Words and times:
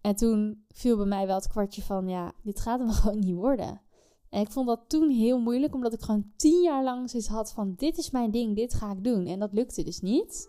En 0.00 0.16
toen 0.16 0.64
viel 0.68 0.96
bij 0.96 1.06
mij 1.06 1.26
wel 1.26 1.36
het 1.36 1.48
kwartje 1.48 1.82
van, 1.82 2.08
ja, 2.08 2.32
dit 2.42 2.60
gaat 2.60 2.80
hem 2.80 2.90
gewoon 3.00 3.18
niet 3.18 3.34
worden. 3.34 3.80
En 4.28 4.40
ik 4.40 4.50
vond 4.50 4.66
dat 4.66 4.84
toen 4.86 5.10
heel 5.10 5.40
moeilijk, 5.40 5.74
omdat 5.74 5.92
ik 5.92 6.00
gewoon 6.00 6.32
tien 6.36 6.62
jaar 6.62 6.84
lang 6.84 7.10
zoiets 7.10 7.28
had 7.28 7.52
van, 7.52 7.74
dit 7.76 7.98
is 7.98 8.10
mijn 8.10 8.30
ding, 8.30 8.56
dit 8.56 8.74
ga 8.74 8.92
ik 8.92 9.04
doen. 9.04 9.26
En 9.26 9.38
dat 9.38 9.52
lukte 9.52 9.82
dus 9.82 10.00
niet. 10.00 10.48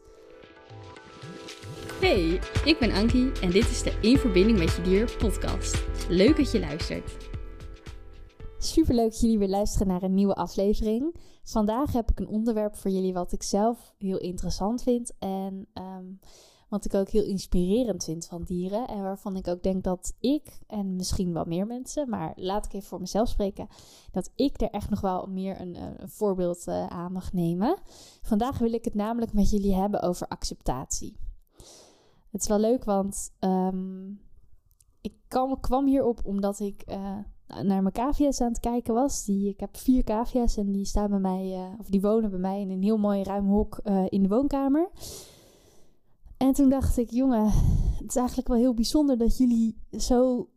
Hey, 2.02 2.40
ik 2.66 2.78
ben 2.80 2.92
Ankie 2.92 3.32
en 3.32 3.52
dit 3.52 3.70
is 3.70 3.84
de 3.84 3.98
In 4.02 4.18
Verbinding 4.18 4.58
met 4.58 4.76
Je 4.76 4.82
Dier 4.82 5.16
podcast. 5.18 5.84
Leuk 6.10 6.38
dat 6.38 6.52
je 6.52 6.60
luistert. 6.60 7.30
Superleuk 8.58 9.12
dat 9.12 9.20
jullie 9.20 9.38
weer 9.38 9.48
luisteren 9.48 9.88
naar 9.88 10.04
een 10.04 10.14
nieuwe 10.14 10.36
aflevering. 10.36 11.16
Vandaag 11.44 11.94
heb 11.94 12.12
ik 12.12 12.20
een 12.20 12.28
onderwerp 12.28 12.76
voor 12.76 12.92
jullie 12.92 13.14
wat 13.14 13.32
ik 13.32 13.44
zelf 13.44 13.94
heel 13.98 14.18
interessant 14.18 14.84
vind 14.84 15.14
en 15.20 15.68
ehm, 15.74 16.06
wat 16.72 16.86
ik 16.86 16.94
ook 16.94 17.10
heel 17.10 17.24
inspirerend 17.24 18.04
vind 18.04 18.26
van 18.26 18.44
dieren. 18.44 18.88
En 18.88 19.02
waarvan 19.02 19.36
ik 19.36 19.48
ook 19.48 19.64
denk 19.64 19.84
dat 19.84 20.14
ik, 20.20 20.60
en 20.68 20.96
misschien 20.96 21.34
wel 21.34 21.46
meer 21.46 21.68
mensen, 21.68 22.10
maar 22.10 22.34
laat 22.36 22.66
ik 22.66 22.74
even 22.74 22.88
voor 22.88 23.00
mezelf 23.00 23.28
spreken, 23.28 23.68
dat 24.12 24.32
ik 24.36 24.62
er 24.62 24.70
echt 24.70 24.90
nog 24.90 25.02
wel 25.02 25.28
meer 25.28 25.62
een, 25.62 25.76
een 25.76 26.10
voorbeeld 26.10 26.68
uh, 26.68 26.88
aan 26.88 27.12
mag 27.12 27.34
nemen. 27.34 27.78
Vandaag 28.22 28.58
wil 28.58 28.74
ik 28.74 28.86
het 28.86 28.94
namelijk 28.94 29.34
met 29.34 29.50
jullie 29.50 29.76
hebben 29.76 30.02
over 30.02 30.28
acceptatie. 30.28 31.18
Het 32.30 32.42
is 32.42 32.48
wel 32.48 32.60
leuk, 32.60 32.84
want 32.84 33.34
um, 33.40 34.22
ik 35.02 35.14
kwam, 35.28 35.60
kwam 35.60 35.88
hierop 35.88 36.20
omdat 36.24 36.60
ik 36.60 36.84
uh, 36.88 37.18
naar 37.48 37.82
mijn 37.82 37.92
cavia's 37.92 38.42
aan 38.42 38.52
het 38.52 38.60
kijken 38.60 38.94
was. 38.94 39.26
Die, 39.26 39.50
ik 39.50 39.60
heb 39.60 39.78
vier 39.78 40.04
cavia's 40.04 40.58
en 40.58 40.72
die 40.72 40.86
staan 40.86 41.10
bij 41.10 41.20
mij, 41.20 41.76
of 41.80 41.88
die 41.88 42.02
wonen 42.02 42.30
bij 42.30 42.40
mij 42.40 42.62
in 42.62 42.70
een 42.70 42.84
heel 42.84 42.98
mooi 42.98 43.24
ruim 43.24 43.48
hok 43.48 43.78
in 44.10 44.24
de 44.24 44.30
woonkamer. 44.30 44.90
En 46.42 46.54
toen 46.54 46.70
dacht 46.70 46.98
ik, 46.98 47.10
jongen, 47.10 47.46
het 47.98 48.10
is 48.10 48.16
eigenlijk 48.16 48.48
wel 48.48 48.58
heel 48.58 48.74
bijzonder 48.74 49.18
dat 49.18 49.38
jullie 49.38 49.78
zo, 49.92 50.50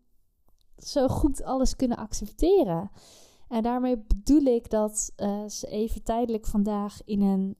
zo 0.79 1.09
goed 1.09 1.43
alles 1.43 1.77
kunnen 1.77 1.97
accepteren. 1.97 2.91
En 3.49 3.63
daarmee 3.63 3.99
bedoel 3.99 4.43
ik 4.43 4.71
dat 4.71 5.13
ze 5.49 5.67
even 5.69 6.03
tijdelijk 6.03 6.47
vandaag 6.47 7.01
in 7.05 7.21
een. 7.21 7.57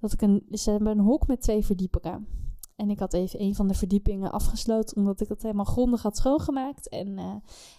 dat 0.00 0.12
ik 0.12 0.22
een. 0.22 0.46
Ze 0.50 0.70
hebben 0.70 0.88
een 0.98 1.04
hok 1.04 1.26
met 1.26 1.40
twee 1.40 1.64
verdiepingen. 1.64 2.26
En 2.76 2.90
ik 2.90 2.98
had 2.98 3.12
even 3.12 3.42
een 3.42 3.54
van 3.54 3.68
de 3.68 3.74
verdiepingen 3.74 4.32
afgesloten, 4.32 4.96
omdat 4.96 5.20
ik 5.20 5.28
het 5.28 5.42
helemaal 5.42 5.64
grondig 5.64 6.02
had 6.02 6.16
schoongemaakt 6.16 6.88
en 6.88 7.08
uh, 7.08 7.34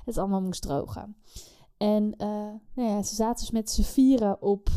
het 0.06 0.18
allemaal 0.18 0.42
moest 0.42 0.62
drogen. 0.62 1.16
En 1.78 2.14
nou 2.74 2.90
ja, 2.90 3.04
ze 3.04 3.16
zaten 3.16 3.40
dus 3.40 3.52
met 3.52 3.70
z'n 3.70 3.82
vieren 3.82 4.42
op 4.42 4.70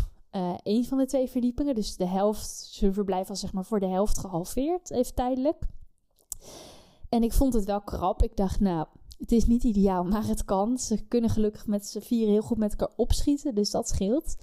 een 0.62 0.84
van 0.84 0.98
de 0.98 1.06
twee 1.06 1.30
verdiepingen. 1.30 1.74
Dus 1.74 1.96
de 1.96 2.06
helft, 2.06 2.48
ze 2.48 2.92
verblijf 2.92 3.28
was 3.28 3.40
zeg 3.40 3.52
maar 3.52 3.64
voor 3.64 3.80
de 3.80 3.86
helft 3.86 4.18
gehalveerd, 4.18 4.90
even 4.90 5.14
tijdelijk. 5.14 5.62
En 7.08 7.22
ik 7.22 7.32
vond 7.32 7.54
het 7.54 7.64
wel 7.64 7.80
krap. 7.80 8.22
Ik 8.22 8.36
dacht, 8.36 8.60
nou, 8.60 8.86
het 9.18 9.32
is 9.32 9.46
niet 9.46 9.64
ideaal, 9.64 10.04
maar 10.04 10.26
het 10.26 10.44
kan. 10.44 10.78
Ze 10.78 11.06
kunnen 11.08 11.30
gelukkig 11.30 11.66
met 11.66 11.86
z'n 11.86 12.00
vieren 12.00 12.32
heel 12.32 12.42
goed 12.42 12.58
met 12.58 12.70
elkaar 12.70 12.96
opschieten, 12.96 13.54
dus 13.54 13.70
dat 13.70 13.88
scheelt. 13.88 14.36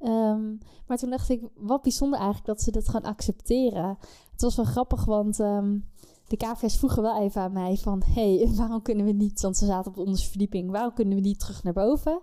Um, 0.00 0.58
maar 0.86 0.96
toen 0.96 1.10
dacht 1.10 1.28
ik, 1.28 1.42
wat 1.54 1.82
bijzonder 1.82 2.18
eigenlijk 2.18 2.48
dat 2.48 2.62
ze 2.62 2.70
dat 2.70 2.88
gaan 2.88 3.02
accepteren. 3.02 3.98
Het 4.32 4.40
was 4.40 4.56
wel 4.56 4.64
grappig, 4.64 5.04
want 5.04 5.38
um, 5.38 5.88
de 6.28 6.36
KVS 6.36 6.76
vroegen 6.76 7.02
wel 7.02 7.20
even 7.20 7.40
aan 7.40 7.52
mij 7.52 7.76
van... 7.76 8.02
hey, 8.06 8.48
waarom 8.56 8.82
kunnen 8.82 9.06
we 9.06 9.12
niet, 9.12 9.40
want 9.40 9.56
ze 9.56 9.66
zaten 9.66 9.90
op 9.90 9.98
onderste 9.98 10.28
verdieping... 10.28 10.70
waarom 10.70 10.94
kunnen 10.94 11.14
we 11.14 11.20
niet 11.20 11.40
terug 11.40 11.62
naar 11.62 11.72
boven? 11.72 12.20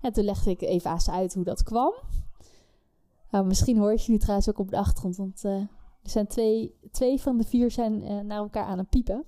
En 0.00 0.12
toen 0.12 0.24
legde 0.24 0.50
ik 0.50 0.60
even 0.60 0.90
aan 0.90 1.00
ze 1.00 1.10
uit 1.10 1.34
hoe 1.34 1.44
dat 1.44 1.62
kwam. 1.62 1.92
Nou, 3.32 3.46
misschien 3.46 3.78
hoor 3.78 3.92
je 3.92 4.04
nu 4.06 4.18
trouwens 4.18 4.48
ook 4.48 4.58
op 4.58 4.70
de 4.70 4.76
achtergrond... 4.76 5.16
want 5.16 5.44
uh, 5.44 5.52
er 6.02 6.10
zijn 6.10 6.26
twee, 6.26 6.74
twee 6.90 7.20
van 7.20 7.38
de 7.38 7.44
vier 7.44 7.70
zijn 7.70 8.02
uh, 8.02 8.20
naar 8.20 8.38
elkaar 8.38 8.64
aan 8.64 8.78
het 8.78 8.88
piepen. 8.88 9.24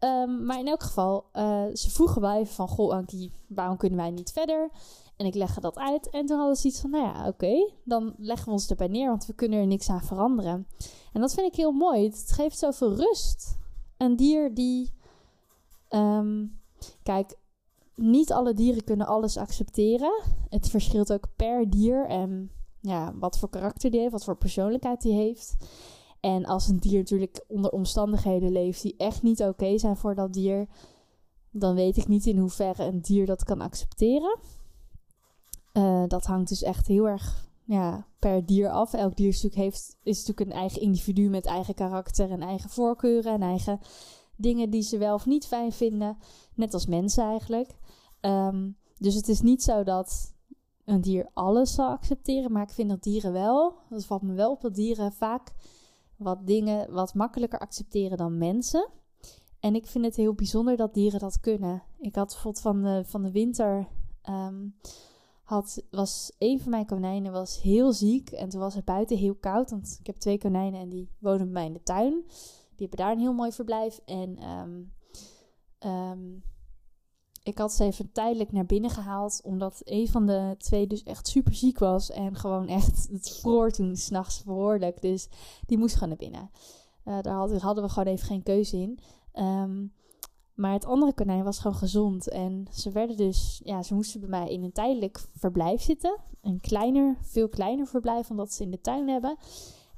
Um, 0.00 0.44
maar 0.44 0.58
in 0.58 0.68
elk 0.68 0.82
geval, 0.82 1.24
uh, 1.32 1.64
ze 1.72 1.90
vroegen 1.90 2.32
even 2.32 2.54
van... 2.54 2.68
goh 2.68 2.92
Ankie, 2.92 3.32
waarom 3.46 3.76
kunnen 3.76 3.98
wij 3.98 4.10
niet 4.10 4.32
verder... 4.32 4.70
En 5.16 5.26
ik 5.26 5.34
legde 5.34 5.60
dat 5.60 5.78
uit. 5.78 6.10
En 6.10 6.26
toen 6.26 6.38
hadden 6.38 6.56
ze 6.56 6.66
iets 6.66 6.80
van, 6.80 6.90
nou 6.90 7.04
ja, 7.04 7.28
oké, 7.28 7.70
dan 7.84 8.14
leggen 8.18 8.46
we 8.46 8.52
ons 8.52 8.70
erbij 8.70 8.88
neer, 8.88 9.08
want 9.08 9.26
we 9.26 9.32
kunnen 9.32 9.58
er 9.58 9.66
niks 9.66 9.88
aan 9.88 10.02
veranderen. 10.02 10.66
En 11.12 11.20
dat 11.20 11.34
vind 11.34 11.46
ik 11.46 11.54
heel 11.54 11.72
mooi. 11.72 12.04
Het 12.04 12.32
geeft 12.32 12.58
zoveel 12.58 12.94
rust. 12.94 13.58
Een 13.96 14.16
dier 14.16 14.54
die, 14.54 14.92
um, 15.90 16.60
kijk, 17.02 17.38
niet 17.94 18.32
alle 18.32 18.54
dieren 18.54 18.84
kunnen 18.84 19.06
alles 19.06 19.36
accepteren. 19.36 20.22
Het 20.48 20.68
verschilt 20.68 21.12
ook 21.12 21.26
per 21.36 21.70
dier 21.70 22.06
en 22.06 22.50
ja, 22.86 23.14
wat 23.18 23.38
voor 23.38 23.48
karakter 23.48 23.90
die 23.90 24.00
heeft, 24.00 24.12
wat 24.12 24.24
voor 24.24 24.36
persoonlijkheid 24.36 25.02
die 25.02 25.12
heeft. 25.12 25.56
En 26.20 26.44
als 26.44 26.68
een 26.68 26.78
dier 26.78 26.98
natuurlijk 26.98 27.44
onder 27.48 27.70
omstandigheden 27.70 28.52
leeft 28.52 28.82
die 28.82 28.94
echt 28.96 29.22
niet 29.22 29.42
oké 29.42 29.78
zijn 29.78 29.96
voor 29.96 30.14
dat 30.14 30.32
dier, 30.32 30.66
dan 31.50 31.74
weet 31.74 31.96
ik 31.96 32.08
niet 32.08 32.26
in 32.26 32.38
hoeverre 32.38 32.84
een 32.84 33.00
dier 33.00 33.26
dat 33.26 33.44
kan 33.44 33.60
accepteren. 33.60 34.38
Uh, 35.72 36.04
dat 36.06 36.24
hangt 36.24 36.48
dus 36.48 36.62
echt 36.62 36.86
heel 36.86 37.08
erg 37.08 37.48
ja, 37.64 38.06
per 38.18 38.46
dier 38.46 38.70
af. 38.70 38.92
Elk 38.92 39.16
dierstuk 39.16 39.54
heeft, 39.54 39.96
is 40.02 40.18
natuurlijk 40.18 40.50
een 40.50 40.60
eigen 40.60 40.80
individu 40.80 41.28
met 41.28 41.46
eigen 41.46 41.74
karakter 41.74 42.30
en 42.30 42.42
eigen 42.42 42.70
voorkeuren 42.70 43.32
en 43.32 43.42
eigen 43.42 43.80
dingen 44.36 44.70
die 44.70 44.82
ze 44.82 44.98
wel 44.98 45.14
of 45.14 45.26
niet 45.26 45.46
fijn 45.46 45.72
vinden. 45.72 46.16
Net 46.54 46.74
als 46.74 46.86
mensen 46.86 47.24
eigenlijk. 47.24 47.70
Um, 48.20 48.76
dus 48.98 49.14
het 49.14 49.28
is 49.28 49.40
niet 49.40 49.62
zo 49.62 49.82
dat 49.82 50.34
een 50.86 51.00
dier 51.00 51.30
alles 51.32 51.74
zal 51.74 51.88
accepteren, 51.88 52.52
maar 52.52 52.62
ik 52.62 52.70
vind 52.70 52.88
dat 52.88 53.02
dieren 53.02 53.32
wel, 53.32 53.74
dat 53.90 54.04
valt 54.04 54.22
me 54.22 54.32
wel 54.32 54.50
op, 54.50 54.60
dat 54.60 54.74
dieren 54.74 55.12
vaak 55.12 55.54
wat 56.16 56.46
dingen 56.46 56.92
wat 56.92 57.14
makkelijker 57.14 57.58
accepteren 57.58 58.16
dan 58.16 58.38
mensen. 58.38 58.88
En 59.60 59.74
ik 59.74 59.86
vind 59.86 60.04
het 60.04 60.16
heel 60.16 60.34
bijzonder 60.34 60.76
dat 60.76 60.94
dieren 60.94 61.20
dat 61.20 61.40
kunnen. 61.40 61.82
Ik 61.98 62.14
had 62.14 62.26
bijvoorbeeld 62.26 62.62
van 62.62 62.82
de, 62.82 63.02
van 63.06 63.22
de 63.22 63.30
winter. 63.30 63.88
Um, 64.28 64.76
had, 65.42 65.82
was 65.90 66.32
een 66.38 66.60
van 66.60 66.70
mijn 66.70 66.86
konijnen 66.86 67.32
was 67.32 67.62
heel 67.62 67.92
ziek. 67.92 68.30
En 68.30 68.48
toen 68.48 68.60
was 68.60 68.74
het 68.74 68.84
buiten 68.84 69.16
heel 69.16 69.34
koud. 69.34 69.70
Want 69.70 69.96
ik 70.00 70.06
heb 70.06 70.16
twee 70.16 70.38
konijnen 70.38 70.80
en 70.80 70.88
die 70.88 71.10
wonen 71.18 71.44
bij 71.44 71.52
mij 71.52 71.66
in 71.66 71.72
de 71.72 71.82
tuin. 71.82 72.24
Die 72.76 72.86
hebben 72.88 72.98
daar 72.98 73.12
een 73.12 73.18
heel 73.18 73.32
mooi 73.32 73.52
verblijf. 73.52 74.00
En 74.04 74.48
um, 74.48 74.92
um, 75.90 76.42
ik 77.46 77.58
had 77.58 77.72
ze 77.72 77.84
even 77.84 78.12
tijdelijk 78.12 78.52
naar 78.52 78.66
binnen 78.66 78.90
gehaald. 78.90 79.40
Omdat 79.44 79.80
een 79.84 80.08
van 80.08 80.26
de 80.26 80.54
twee 80.58 80.86
dus 80.86 81.02
echt 81.02 81.28
super 81.28 81.54
ziek 81.54 81.78
was. 81.78 82.10
En 82.10 82.36
gewoon 82.36 82.68
echt, 82.68 83.08
het 83.12 83.30
vroor 83.40 83.70
toen 83.70 83.96
s'nachts 83.96 84.42
behoorlijk. 84.44 85.00
Dus 85.00 85.28
die 85.66 85.78
moest 85.78 85.94
gewoon 85.94 86.08
naar 86.08 86.18
binnen. 86.18 86.50
Uh, 87.04 87.20
daar 87.22 87.34
hadden, 87.34 87.82
we 87.82 87.88
gewoon 87.88 88.12
even 88.12 88.26
geen 88.26 88.42
keuze 88.42 88.76
in. 88.76 88.98
Um, 89.34 89.92
maar 90.54 90.72
het 90.72 90.84
andere 90.84 91.12
konijn 91.12 91.44
was 91.44 91.58
gewoon 91.58 91.76
gezond. 91.76 92.28
En 92.28 92.66
ze 92.72 92.90
werden 92.90 93.16
dus, 93.16 93.60
ja, 93.64 93.82
ze 93.82 93.94
moesten 93.94 94.20
bij 94.20 94.28
mij 94.28 94.50
in 94.50 94.62
een 94.62 94.72
tijdelijk 94.72 95.20
verblijf 95.34 95.82
zitten. 95.82 96.18
Een 96.42 96.60
kleiner, 96.60 97.16
veel 97.22 97.48
kleiner 97.48 97.86
verblijf 97.86 98.26
dan 98.26 98.36
dat 98.36 98.52
ze 98.52 98.62
in 98.62 98.70
de 98.70 98.80
tuin 98.80 99.08
hebben. 99.08 99.36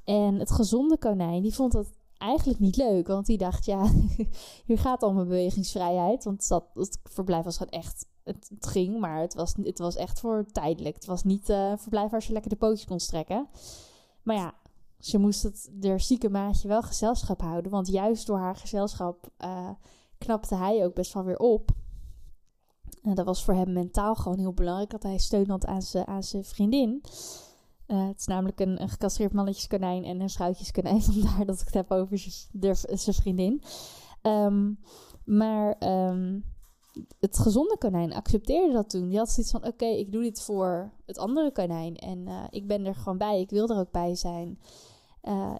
En 0.03 0.35
het 0.35 0.51
gezonde 0.51 0.97
konijn, 0.97 1.41
die 1.41 1.53
vond 1.53 1.71
dat 1.71 1.87
eigenlijk 2.19 2.59
niet 2.59 2.75
leuk. 2.75 3.07
Want 3.07 3.25
die 3.25 3.37
dacht, 3.37 3.65
ja, 3.65 3.91
hier 4.65 4.79
gaat 4.79 5.03
al 5.03 5.13
mijn 5.13 5.27
bewegingsvrijheid. 5.27 6.23
Want 6.23 6.47
dat, 6.47 6.65
het 6.73 6.99
verblijf 7.03 7.43
was 7.43 7.57
gewoon 7.57 7.81
echt, 7.81 8.05
het, 8.23 8.49
ging, 8.59 8.99
maar 8.99 9.21
het 9.21 9.33
was, 9.33 9.53
het 9.61 9.79
was 9.79 9.95
echt 9.95 10.19
voor 10.19 10.45
tijdelijk. 10.51 10.95
Het 10.95 11.05
was 11.05 11.23
niet 11.23 11.49
uh, 11.49 11.73
verblijf 11.77 12.11
waar 12.11 12.23
ze 12.23 12.31
lekker 12.31 12.49
de 12.49 12.57
pootjes 12.57 12.87
kon 12.87 12.99
strekken. 12.99 13.47
Maar 14.23 14.35
ja, 14.35 14.53
ze 14.99 15.17
moest 15.17 15.43
het 15.43 15.69
der 15.71 15.99
zieke 15.99 16.29
maatje 16.29 16.67
wel 16.67 16.81
gezelschap 16.81 17.41
houden. 17.41 17.71
Want 17.71 17.87
juist 17.87 18.27
door 18.27 18.37
haar 18.37 18.55
gezelschap... 18.55 19.29
Uh, 19.43 19.69
knapte 20.19 20.55
hij 20.55 20.85
ook 20.85 20.93
best 20.93 21.13
wel 21.13 21.23
weer 21.23 21.37
op. 21.37 21.71
En 23.03 23.15
dat 23.15 23.25
was 23.25 23.43
voor 23.43 23.53
hem 23.53 23.73
mentaal 23.73 24.15
gewoon 24.15 24.39
heel 24.39 24.53
belangrijk. 24.53 24.89
Dat 24.89 25.03
hij 25.03 25.17
steun 25.17 25.49
had 25.49 25.65
aan 25.65 25.81
zijn, 25.81 26.07
aan 26.07 26.23
zijn 26.23 26.43
vriendin. 26.43 27.01
Uh, 27.91 28.07
het 28.07 28.19
is 28.19 28.25
namelijk 28.25 28.59
een, 28.59 28.81
een 28.81 28.89
gecastreerd 28.89 29.33
mannetjeskonijn 29.33 30.03
en 30.03 30.19
een 30.19 30.29
vrouwtjeskonijn. 30.29 31.01
Vandaar 31.11 31.45
dat 31.45 31.59
ik 31.59 31.65
het 31.65 31.73
heb 31.73 31.91
over 31.91 32.17
zijn 32.83 33.15
vriendin. 33.15 33.63
Um, 34.21 34.79
maar 35.25 35.75
um, 36.09 36.43
het 37.19 37.37
gezonde 37.37 37.77
konijn 37.77 38.13
accepteerde 38.13 38.73
dat 38.73 38.89
toen. 38.89 39.07
Die 39.07 39.17
had 39.17 39.29
zoiets 39.29 39.51
van: 39.51 39.65
oké, 39.65 39.85
ik 39.85 40.11
doe 40.11 40.21
dit 40.21 40.41
voor 40.41 40.91
het 41.05 41.17
andere 41.17 41.51
konijn. 41.51 41.95
En 41.95 42.19
uh, 42.27 42.43
ik 42.49 42.67
ben 42.67 42.85
er 42.85 42.95
gewoon 42.95 43.17
bij. 43.17 43.41
Ik 43.41 43.49
wil 43.49 43.69
er 43.69 43.79
ook 43.79 43.91
bij 43.91 44.15
zijn. 44.15 44.59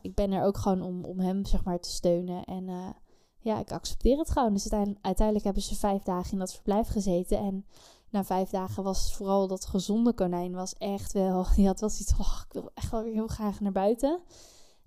Ik 0.02 0.16
ben 0.16 0.32
er 0.32 0.44
ook 0.44 0.58
gewoon 0.58 0.82
om, 0.82 1.06
om 1.06 1.20
hem, 1.20 1.46
zeg 1.46 1.64
maar, 1.64 1.80
te 1.80 1.90
steunen. 1.90 2.44
En 2.44 2.96
ja, 3.40 3.60
ik 3.60 3.72
accepteer 3.72 4.18
het 4.18 4.32
gewoon. 4.32 4.54
Dus 4.54 4.72
uiteindelijk 5.02 5.46
hebben 5.46 5.64
ze 5.64 5.76
vijf 5.76 6.04
dagen 6.04 6.32
in 6.32 6.40
dat 6.40 6.54
verblijf 6.54 6.88
gezeten. 6.88 7.38
En 7.38 7.66
na 8.12 8.24
vijf 8.24 8.50
dagen 8.50 8.84
was 8.84 9.16
vooral 9.16 9.48
dat 9.48 9.66
gezonde 9.66 10.14
konijn 10.14 10.54
was 10.54 10.74
echt 10.74 11.14
wel... 11.14 11.46
Die 11.56 11.66
had 11.68 11.80
wel 11.80 11.90
zoiets 11.90 12.14
oh, 12.20 12.42
ik 12.48 12.54
wil 12.54 12.72
echt 12.74 12.92
wel 12.92 13.04
weer 13.04 13.14
heel 13.14 13.28
graag 13.28 13.60
naar 13.60 13.72
buiten. 13.72 14.22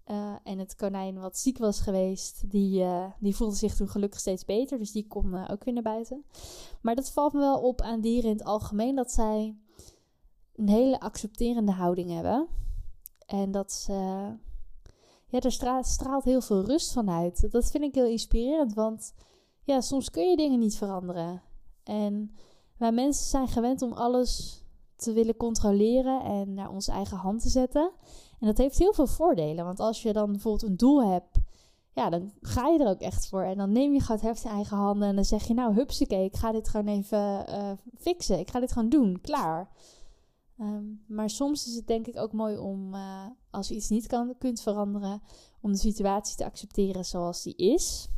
Uh, 0.07 0.35
en 0.43 0.59
het 0.59 0.75
konijn 0.75 1.21
wat 1.21 1.39
ziek 1.39 1.59
was 1.59 1.81
geweest, 1.81 2.51
die, 2.51 2.83
uh, 2.83 3.05
die 3.19 3.37
voelde 3.37 3.55
zich 3.55 3.75
toen 3.75 3.89
gelukkig 3.89 4.21
steeds 4.21 4.45
beter. 4.45 4.79
Dus 4.79 4.93
die 4.93 5.07
kon 5.07 5.27
uh, 5.35 5.49
ook 5.51 5.65
weer 5.65 5.75
naar 5.75 5.83
buiten. 5.83 6.25
Maar 6.81 6.95
dat 6.95 7.11
valt 7.11 7.33
me 7.33 7.39
wel 7.39 7.61
op 7.61 7.81
aan 7.81 8.01
dieren 8.01 8.31
in 8.31 8.37
het 8.37 8.47
algemeen. 8.47 8.95
Dat 8.95 9.11
zij 9.11 9.57
een 10.57 10.69
hele 10.69 11.01
accepterende 11.01 11.73
houding 11.73 12.11
hebben. 12.11 12.49
En 13.27 13.51
dat 13.51 13.73
ze 13.73 13.93
ja, 15.27 15.41
er 15.41 15.53
straalt, 15.53 15.87
straalt 15.87 16.25
heel 16.25 16.41
veel 16.41 16.65
rust 16.65 16.93
vanuit. 16.93 17.51
Dat 17.51 17.71
vind 17.71 17.85
ik 17.85 17.95
heel 17.95 18.07
inspirerend, 18.07 18.75
want 18.75 19.15
ja, 19.65 19.81
soms 19.81 20.11
kun 20.11 20.31
je 20.31 20.37
dingen 20.37 20.59
niet 20.59 20.77
veranderen. 20.77 21.43
En 21.83 22.35
wij 22.83 22.93
mensen 22.93 23.27
zijn 23.27 23.49
gewend 23.49 23.83
om 23.83 23.93
alles 23.93 24.63
te 24.97 25.13
willen 25.13 25.37
controleren 25.37 26.23
en 26.23 26.55
naar 26.55 26.71
onze 26.71 26.93
eigen 26.93 27.17
hand 27.17 27.43
te 27.43 27.49
zetten. 27.49 27.91
En 28.41 28.47
dat 28.47 28.59
heeft 28.59 28.79
heel 28.79 28.93
veel 28.93 29.07
voordelen. 29.07 29.65
Want 29.65 29.81
als 29.81 30.03
je 30.03 30.13
dan 30.13 30.31
bijvoorbeeld 30.33 30.71
een 30.71 30.77
doel 30.77 31.11
hebt, 31.11 31.39
ja, 31.93 32.11
dan 32.11 32.33
ga 32.41 32.69
je 32.69 32.79
er 32.79 32.89
ook 32.89 33.01
echt 33.01 33.29
voor. 33.29 33.43
En 33.43 33.57
dan 33.57 33.73
neem 33.73 33.93
je 33.93 34.03
het 34.05 34.21
heft 34.21 34.45
in 34.45 34.51
eigen 34.51 34.77
handen 34.77 35.09
en 35.09 35.15
dan 35.15 35.25
zeg 35.25 35.47
je, 35.47 35.55
nou, 35.55 35.75
hupsakee, 35.75 36.25
ik 36.25 36.37
ga 36.37 36.53
dit 36.53 36.69
gewoon 36.69 36.89
even 36.89 37.45
uh, 37.49 37.73
fixen. 37.99 38.39
Ik 38.39 38.51
ga 38.51 38.61
dit 38.61 38.73
gewoon 38.73 38.89
doen, 38.89 39.21
klaar. 39.21 39.71
Ehm, 40.59 40.85
maar 41.07 41.31
soms 41.31 41.67
is 41.67 41.75
het 41.75 41.87
denk 41.87 42.07
ik 42.07 42.19
ook 42.19 42.33
mooi 42.33 42.57
om, 42.57 42.95
uh, 42.95 43.27
als 43.51 43.69
je 43.69 43.75
iets 43.75 43.89
niet 43.89 44.07
kan, 44.07 44.35
kunt 44.39 44.61
veranderen, 44.61 45.23
om 45.61 45.73
de 45.73 45.79
situatie 45.79 46.37
te 46.37 46.45
accepteren 46.45 47.05
zoals 47.05 47.43
die 47.43 47.57
is. 47.57 48.09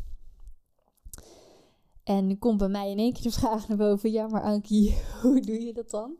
En 2.05 2.39
komt 2.39 2.59
bij 2.59 2.69
mij 2.69 2.91
in 2.91 2.99
één 2.99 3.13
keer 3.13 3.23
de 3.23 3.31
vraag 3.31 3.69
naar 3.69 3.77
boven: 3.77 4.11
ja, 4.11 4.27
maar 4.27 4.43
Ankie, 4.43 4.95
hoe 5.23 5.41
doe 5.41 5.65
je 5.65 5.73
dat 5.73 5.91
dan? 5.91 6.17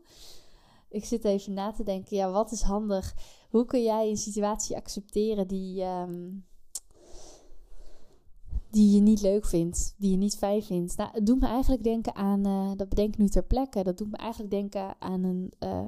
Ik 0.89 1.05
zit 1.05 1.25
even 1.25 1.53
na 1.53 1.71
te 1.71 1.83
denken: 1.83 2.17
ja, 2.17 2.31
wat 2.31 2.51
is 2.51 2.61
handig? 2.61 3.13
Hoe 3.49 3.65
kun 3.65 3.83
jij 3.83 4.09
een 4.09 4.17
situatie 4.17 4.75
accepteren 4.75 5.47
die, 5.47 5.83
um, 5.83 6.45
die 8.69 8.95
je 8.95 9.01
niet 9.01 9.21
leuk 9.21 9.45
vindt, 9.45 9.95
die 9.97 10.11
je 10.11 10.17
niet 10.17 10.37
fijn 10.37 10.63
vindt? 10.63 10.97
Nou, 10.97 11.09
het 11.13 11.25
doet 11.25 11.39
me 11.39 11.47
eigenlijk 11.47 11.83
denken 11.83 12.15
aan, 12.15 12.47
uh, 12.47 12.71
dat 12.75 12.89
bedenk 12.89 13.17
nu 13.17 13.27
ter 13.27 13.43
plekke, 13.43 13.83
dat 13.83 13.97
doet 13.97 14.11
me 14.11 14.17
eigenlijk 14.17 14.51
denken 14.51 14.95
aan 15.01 15.23
een 15.23 15.53
uh, 15.59 15.83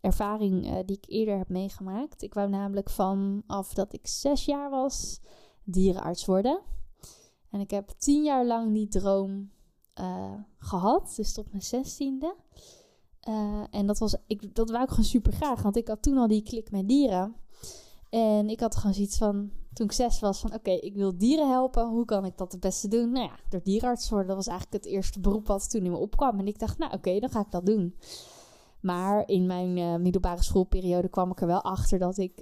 ervaring 0.00 0.66
uh, 0.66 0.78
die 0.84 0.96
ik 0.96 1.04
eerder 1.08 1.38
heb 1.38 1.48
meegemaakt. 1.48 2.22
Ik 2.22 2.34
wou 2.34 2.48
namelijk 2.48 2.90
vanaf 2.90 3.74
dat 3.74 3.92
ik 3.92 4.06
zes 4.06 4.44
jaar 4.44 4.70
was 4.70 5.20
dierenarts 5.64 6.24
worden. 6.24 6.60
En 7.50 7.60
ik 7.60 7.70
heb 7.70 7.88
tien 7.98 8.22
jaar 8.22 8.46
lang 8.46 8.72
die 8.72 8.88
droom 8.88 9.50
uh, 10.00 10.32
gehad, 10.58 11.12
dus 11.16 11.32
tot 11.32 11.50
mijn 11.50 11.62
zestiende. 11.62 12.34
Uh, 13.28 13.62
en 13.70 13.86
dat, 13.86 13.98
was, 13.98 14.16
ik, 14.26 14.54
dat 14.54 14.70
wou 14.70 14.82
ik 14.82 14.88
gewoon 14.88 15.04
super 15.04 15.32
graag, 15.32 15.62
want 15.62 15.76
ik 15.76 15.88
had 15.88 16.02
toen 16.02 16.18
al 16.18 16.28
die 16.28 16.42
klik 16.42 16.70
met 16.70 16.88
dieren. 16.88 17.34
En 18.10 18.48
ik 18.48 18.60
had 18.60 18.76
gewoon 18.76 18.94
zoiets 18.94 19.16
van, 19.16 19.50
toen 19.72 19.86
ik 19.86 19.92
zes 19.92 20.20
was, 20.20 20.40
van 20.40 20.54
oké, 20.54 20.70
ik 20.70 20.94
wil 20.94 21.18
dieren 21.18 21.50
helpen. 21.50 21.88
Hoe 21.88 22.04
kan 22.04 22.24
ik 22.24 22.36
dat 22.36 22.52
het 22.52 22.60
beste 22.60 22.88
doen? 22.88 23.12
Nou 23.12 23.26
ja, 23.26 23.38
door 23.48 23.62
dierenarts 23.62 24.08
worden. 24.08 24.28
Dat 24.28 24.36
was 24.36 24.46
eigenlijk 24.46 24.84
het 24.84 24.92
eerste 24.92 25.20
beroep 25.20 25.46
wat 25.46 25.70
toen 25.70 25.84
in 25.84 25.90
me 25.90 25.96
opkwam. 25.96 26.38
En 26.38 26.46
ik 26.46 26.58
dacht, 26.58 26.78
nou 26.78 26.92
oké, 26.92 27.18
dan 27.18 27.30
ga 27.30 27.40
ik 27.40 27.50
dat 27.50 27.66
doen. 27.66 27.96
Maar 28.80 29.28
in 29.28 29.46
mijn 29.46 29.76
uh, 29.76 29.96
middelbare 29.96 30.42
schoolperiode 30.42 31.08
kwam 31.08 31.30
ik 31.30 31.40
er 31.40 31.46
wel 31.46 31.62
achter 31.62 31.98
dat 31.98 32.18
ik, 32.18 32.40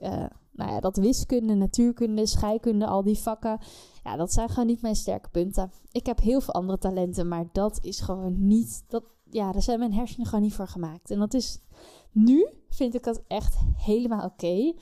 nou 0.55 0.71
ja, 0.71 0.81
dat 0.81 0.97
wiskunde, 0.97 1.55
natuurkunde, 1.55 2.27
scheikunde, 2.27 2.87
al 2.87 3.03
die 3.03 3.19
vakken, 3.19 3.59
ja, 4.05 4.17
dat 4.17 4.33
zijn 4.33 4.49
gewoon 4.49 4.67
niet 4.67 4.83
mijn 4.83 4.97
sterke 4.97 5.29
punten. 5.29 5.73
Ik 5.93 6.07
heb 6.07 6.21
heel 6.21 6.41
veel 6.41 6.55
andere 6.55 6.79
talenten, 6.79 7.29
maar 7.29 7.49
dat 7.53 7.79
is 7.83 8.01
gewoon 8.01 8.47
niet, 8.47 8.85
dat, 8.89 9.05
ja, 9.31 9.53
daar 9.53 9.63
zijn 9.63 9.79
mijn 9.79 9.93
hersenen 9.93 10.27
gewoon 10.27 10.45
niet 10.45 10.55
voor 10.55 10.69
gemaakt. 10.69 11.11
En 11.11 11.19
dat 11.19 11.35
is, 11.35 11.59
nu 12.13 12.49
vind 12.69 12.95
ik 12.95 13.03
dat 13.03 13.23
echt 13.27 13.57
helemaal 13.77 14.25
oké. 14.25 14.75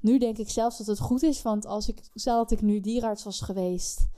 Nu 0.00 0.18
denk 0.18 0.38
ik 0.38 0.50
zelfs 0.50 0.78
dat 0.78 0.86
het 0.86 1.00
goed 1.00 1.22
is, 1.22 1.42
want 1.42 1.66
als 1.66 1.88
ik, 1.88 2.00
stel 2.14 2.36
dat 2.36 2.50
ik 2.50 2.62
nu 2.62 2.80
dierarts 2.80 3.24
was 3.24 3.40
geweest, 3.40 4.08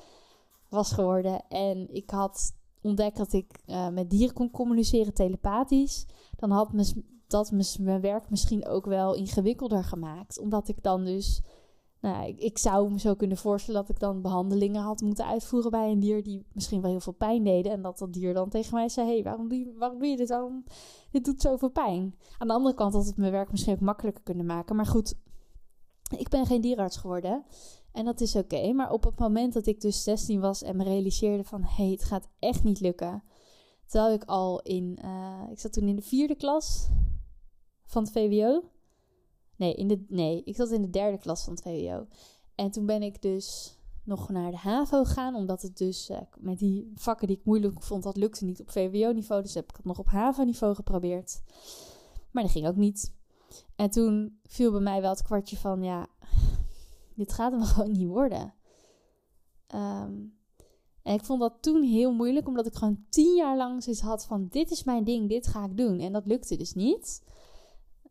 was 0.69 0.93
geworden 0.93 1.49
en 1.49 1.95
ik 1.95 2.11
had 2.11 2.53
ontdekt 2.83 3.17
dat 3.17 3.33
ik 3.33 3.63
uh, 3.67 3.89
met 3.89 4.11
dieren 4.11 4.35
kon 4.35 4.51
communiceren 4.51 5.15
telepathisch, 5.15 6.07
dan 6.37 6.51
had 6.51 6.73
mes, 6.73 6.95
dat 7.31 7.53
mijn 7.81 8.01
werk 8.01 8.31
misschien 8.31 8.67
ook 8.67 8.87
wel 8.87 9.15
ingewikkelder 9.15 9.85
gemaakt. 9.85 10.39
Omdat 10.39 10.69
ik 10.69 10.83
dan 10.83 11.05
dus, 11.05 11.43
nou, 12.01 12.27
ik, 12.29 12.39
ik, 12.39 12.59
zou 12.59 12.91
me 12.91 12.99
zo 12.99 13.15
kunnen 13.15 13.37
voorstellen 13.37 13.81
dat 13.81 13.91
ik 13.91 13.99
dan 13.99 14.23
behandelingen 14.23 14.83
had 14.83 15.01
moeten 15.01 15.27
uitvoeren 15.27 15.71
bij 15.71 15.91
een 15.91 16.01
dier 16.01 16.23
die 16.23 16.47
misschien 16.53 16.81
wel 16.81 16.91
heel 16.91 17.01
veel 17.01 17.13
pijn 17.13 17.45
deden. 17.45 17.73
En 17.73 17.83
dat 17.83 17.99
dat 17.99 18.13
dier 18.13 18.35
dan 18.35 18.49
tegen 18.49 18.75
mij 18.75 18.89
zei: 18.89 19.09
hey, 19.09 19.23
waarom, 19.23 19.49
doe 19.49 19.59
je, 19.59 20.17
dit? 20.17 20.29
Waarom, 20.29 20.65
dit 21.11 21.25
doet 21.25 21.41
zoveel 21.41 21.71
pijn. 21.71 22.15
Aan 22.39 22.49
de 22.49 22.55
andere 22.55 22.75
kant 22.75 22.95
had 22.95 23.07
het 23.07 23.17
mijn 23.17 23.33
werk 23.33 23.51
misschien 23.51 23.75
ook 23.75 23.81
makkelijker 23.81 24.23
kunnen 24.23 24.47
maken. 24.47 24.77
Maar 24.77 24.87
goed, 24.87 25.15
ik 26.17 26.29
ben 26.29 26.47
geen 26.47 26.61
dierenarts 26.61 26.97
geworden. 26.97 27.45
En 27.93 28.05
dat 28.05 28.21
is 28.21 28.37
oké. 28.37 28.73
Maar 28.73 28.91
op 28.91 29.05
het 29.05 29.19
moment 29.19 29.53
dat 29.53 29.67
ik 29.67 29.81
dus 29.81 30.03
16 30.03 30.41
was 30.41 30.63
en 30.63 30.77
me 30.77 30.85
realiseerde 30.85 31.45
van... 31.45 31.63
hé, 31.63 31.85
hey, 31.85 31.91
het 31.91 32.05
gaat 32.05 32.29
echt 32.39 32.65
niet 32.65 32.81
lukken. 32.81 33.23
Terwijl 33.87 34.15
ik 34.15 34.25
al 34.25 34.61
in... 34.61 34.99
Uh, 35.05 35.43
ik 35.51 35.59
zat 35.59 35.73
toen 35.73 35.89
in 35.89 35.97
de 35.97 36.03
vierde 36.03 36.35
klas 36.35 36.89
van 37.91 38.03
het 38.03 38.13
VWO. 38.13 38.63
Nee, 39.57 39.75
in 39.75 39.89
de, 39.89 40.05
nee, 40.09 40.43
ik 40.45 40.57
zat 40.57 40.71
in 40.71 40.83
de 40.83 40.91
derde 40.91 41.19
klas 41.19 41.45
van 41.45 41.53
het 41.53 41.63
VWO. 41.63 42.07
En 42.55 42.71
toen 42.71 42.87
ben 42.87 43.03
ik 43.03 43.23
dus 43.23 43.79
nog 44.05 44.29
naar 44.29 44.51
de 44.51 44.57
HAVO 44.57 45.05
gegaan. 45.05 45.35
Omdat 45.35 45.63
het 45.63 45.79
dus 45.79 46.11
uh, 46.11 46.19
met 46.39 46.59
die 46.59 46.93
vakken 46.95 47.27
die 47.27 47.37
ik 47.37 47.45
moeilijk 47.45 47.83
vond... 47.83 48.03
dat 48.03 48.17
lukte 48.17 48.45
niet 48.45 48.61
op 48.61 48.71
VWO-niveau. 48.71 49.43
Dus 49.43 49.55
heb 49.55 49.69
ik 49.69 49.77
het 49.77 49.85
nog 49.85 49.99
op 49.99 50.07
HAVO-niveau 50.07 50.75
geprobeerd. 50.75 51.43
Maar 52.31 52.43
dat 52.43 52.53
ging 52.53 52.67
ook 52.67 52.77
niet. 52.77 53.15
En 53.77 53.91
toen 53.91 54.39
viel 54.45 54.71
bij 54.71 54.81
mij 54.81 55.01
wel 55.01 55.11
het 55.11 55.23
kwartje 55.23 55.57
van... 55.57 55.83
ja 55.83 56.09
dit 57.21 57.33
gaat 57.33 57.53
hem 57.53 57.63
gewoon 57.73 57.93
niet 57.93 58.09
worden. 58.09 58.55
Um, 59.75 60.39
en 61.03 61.15
ik 61.15 61.25
vond 61.25 61.41
dat 61.41 61.57
toen 61.61 61.83
heel 61.83 62.13
moeilijk, 62.13 62.49
omdat 62.49 62.67
ik 62.67 62.75
gewoon 62.75 63.05
tien 63.09 63.35
jaar 63.35 63.57
lang 63.57 63.83
zoiets 63.83 64.03
had 64.03 64.25
van: 64.25 64.47
dit 64.49 64.71
is 64.71 64.85
mijn 64.85 65.05
ding, 65.05 65.29
dit 65.29 65.47
ga 65.47 65.65
ik 65.65 65.77
doen. 65.77 65.99
En 65.99 66.13
dat 66.13 66.27
lukte 66.27 66.57
dus 66.57 66.75
niet. 66.75 67.23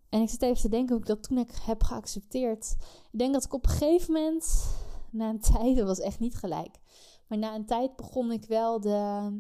En 0.10 0.22
ik 0.22 0.30
zit 0.30 0.42
even 0.42 0.62
te 0.62 0.70
denken 0.70 0.90
hoe 0.90 1.02
ik 1.02 1.08
dat 1.08 1.24
toen 1.24 1.46
heb 1.62 1.84
geaccepteerd. 1.84 2.76
Ik 3.12 3.20
denk 3.20 3.34
dat 3.34 3.44
ik 3.44 3.54
op 3.54 3.66
een 3.66 3.72
gegeven 3.72 4.14
moment, 4.14 4.76
na 5.12 5.30
een 5.30 5.40
tijd, 5.40 5.76
dat 5.78 5.88
was 5.88 6.00
echt 6.00 6.20
niet 6.20 6.36
gelijk, 6.36 6.80
maar 7.28 7.38
na 7.38 7.56
een 7.56 7.66
tijd 7.66 7.96
begon 7.96 8.32
ik 8.32 8.46
wel 8.46 8.80
de 8.80 9.32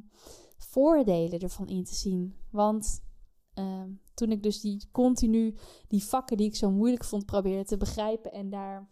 voordelen 0.57 1.39
ervan 1.39 1.67
in 1.67 1.83
te 1.83 1.95
zien. 1.95 2.35
Want 2.51 3.01
uh, 3.55 3.83
toen 4.13 4.31
ik 4.31 4.43
dus 4.43 4.61
die 4.61 4.87
continu 4.91 5.55
die 5.87 6.03
vakken 6.03 6.37
die 6.37 6.47
ik 6.47 6.55
zo 6.55 6.71
moeilijk 6.71 7.03
vond 7.03 7.25
probeerde 7.25 7.65
te 7.65 7.77
begrijpen 7.77 8.31
en 8.31 8.49
daar 8.49 8.89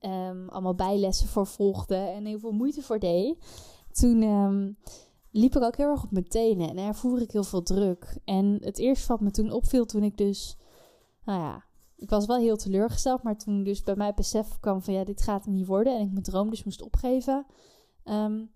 um, 0.00 0.48
allemaal 0.48 0.74
bijlessen 0.74 1.28
voor 1.28 1.46
volgde 1.46 1.96
en 1.96 2.24
heel 2.24 2.38
veel 2.38 2.52
moeite 2.52 2.82
voor 2.82 2.98
deed, 2.98 3.36
toen 3.92 4.22
um, 4.22 4.76
liep 5.30 5.56
ik 5.56 5.62
ook 5.62 5.76
heel 5.76 5.90
erg 5.90 6.04
op 6.04 6.10
mijn 6.10 6.28
tenen 6.28 6.68
en 6.68 6.78
ervoer 6.78 7.20
ik 7.20 7.30
heel 7.30 7.44
veel 7.44 7.62
druk. 7.62 8.18
En 8.24 8.58
het 8.60 8.78
eerste 8.78 9.08
wat 9.08 9.20
me 9.20 9.30
toen 9.30 9.50
opviel 9.50 9.84
toen 9.84 10.02
ik 10.02 10.16
dus, 10.16 10.56
nou 11.24 11.40
ja, 11.40 11.64
ik 11.96 12.10
was 12.10 12.26
wel 12.26 12.36
heel 12.36 12.56
teleurgesteld, 12.56 13.22
maar 13.22 13.38
toen 13.38 13.62
dus 13.62 13.82
bij 13.82 13.96
mij 13.96 14.14
besef 14.14 14.60
kwam 14.60 14.82
van 14.82 14.94
ja, 14.94 15.04
dit 15.04 15.22
gaat 15.22 15.44
hem 15.44 15.54
niet 15.54 15.66
worden 15.66 15.96
en 15.96 16.02
ik 16.02 16.12
mijn 16.12 16.24
droom 16.24 16.50
dus 16.50 16.64
moest 16.64 16.82
opgeven, 16.82 17.46
um, 18.04 18.50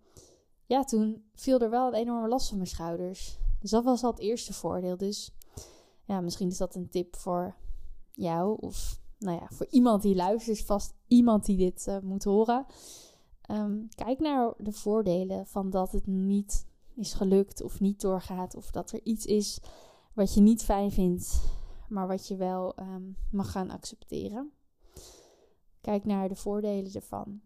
ja, 0.67 0.85
toen 0.85 1.25
viel 1.35 1.61
er 1.61 1.71
wel 1.71 1.87
een 1.87 1.95
enorme 1.95 2.29
last 2.29 2.49
van 2.49 2.57
mijn 2.57 2.69
schouders. 2.69 3.39
Dus 3.61 3.71
dat 3.71 3.85
was 3.85 4.03
al 4.03 4.11
het 4.11 4.21
eerste 4.21 4.53
voordeel. 4.53 4.97
Dus 4.97 5.35
ja, 6.05 6.21
misschien 6.21 6.49
is 6.49 6.57
dat 6.57 6.75
een 6.75 6.89
tip 6.89 7.17
voor 7.17 7.57
jou 8.11 8.57
of 8.61 9.01
nou 9.19 9.39
ja, 9.39 9.47
voor 9.51 9.67
iemand 9.71 10.03
die 10.03 10.15
luistert, 10.15 10.57
is 10.57 10.65
vast 10.65 10.95
iemand 11.07 11.45
die 11.45 11.57
dit 11.57 11.87
uh, 11.89 11.99
moet 11.99 12.25
horen. 12.25 12.67
Um, 13.51 13.89
kijk 13.95 14.19
naar 14.19 14.55
de 14.59 14.73
voordelen 14.73 15.47
van 15.47 15.71
dat 15.71 15.93
het 15.93 16.07
niet 16.07 16.67
is 16.95 17.15
gelukt 17.15 17.63
of 17.63 17.81
niet 17.81 18.01
doorgaat. 18.01 18.55
Of 18.55 18.71
dat 18.71 18.93
er 18.93 19.01
iets 19.03 19.27
is 19.27 19.61
wat 20.13 20.35
je 20.35 20.41
niet 20.41 20.65
fijn 20.65 20.91
vindt, 20.91 21.41
maar 21.89 22.07
wat 22.07 22.29
je 22.29 22.37
wel 22.37 22.75
um, 22.81 23.17
mag 23.31 23.51
gaan 23.51 23.71
accepteren. 23.71 24.53
Kijk 25.81 26.05
naar 26.05 26.29
de 26.29 26.37
voordelen 26.37 26.93
ervan. 26.93 27.41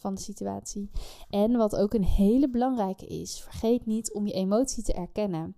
Van 0.00 0.14
de 0.14 0.20
situatie. 0.20 0.90
En 1.30 1.56
wat 1.56 1.76
ook 1.76 1.94
een 1.94 2.04
hele 2.04 2.48
belangrijke 2.48 3.06
is: 3.06 3.40
vergeet 3.40 3.86
niet 3.86 4.12
om 4.12 4.26
je 4.26 4.32
emotie 4.32 4.82
te 4.82 4.92
erkennen. 4.92 5.56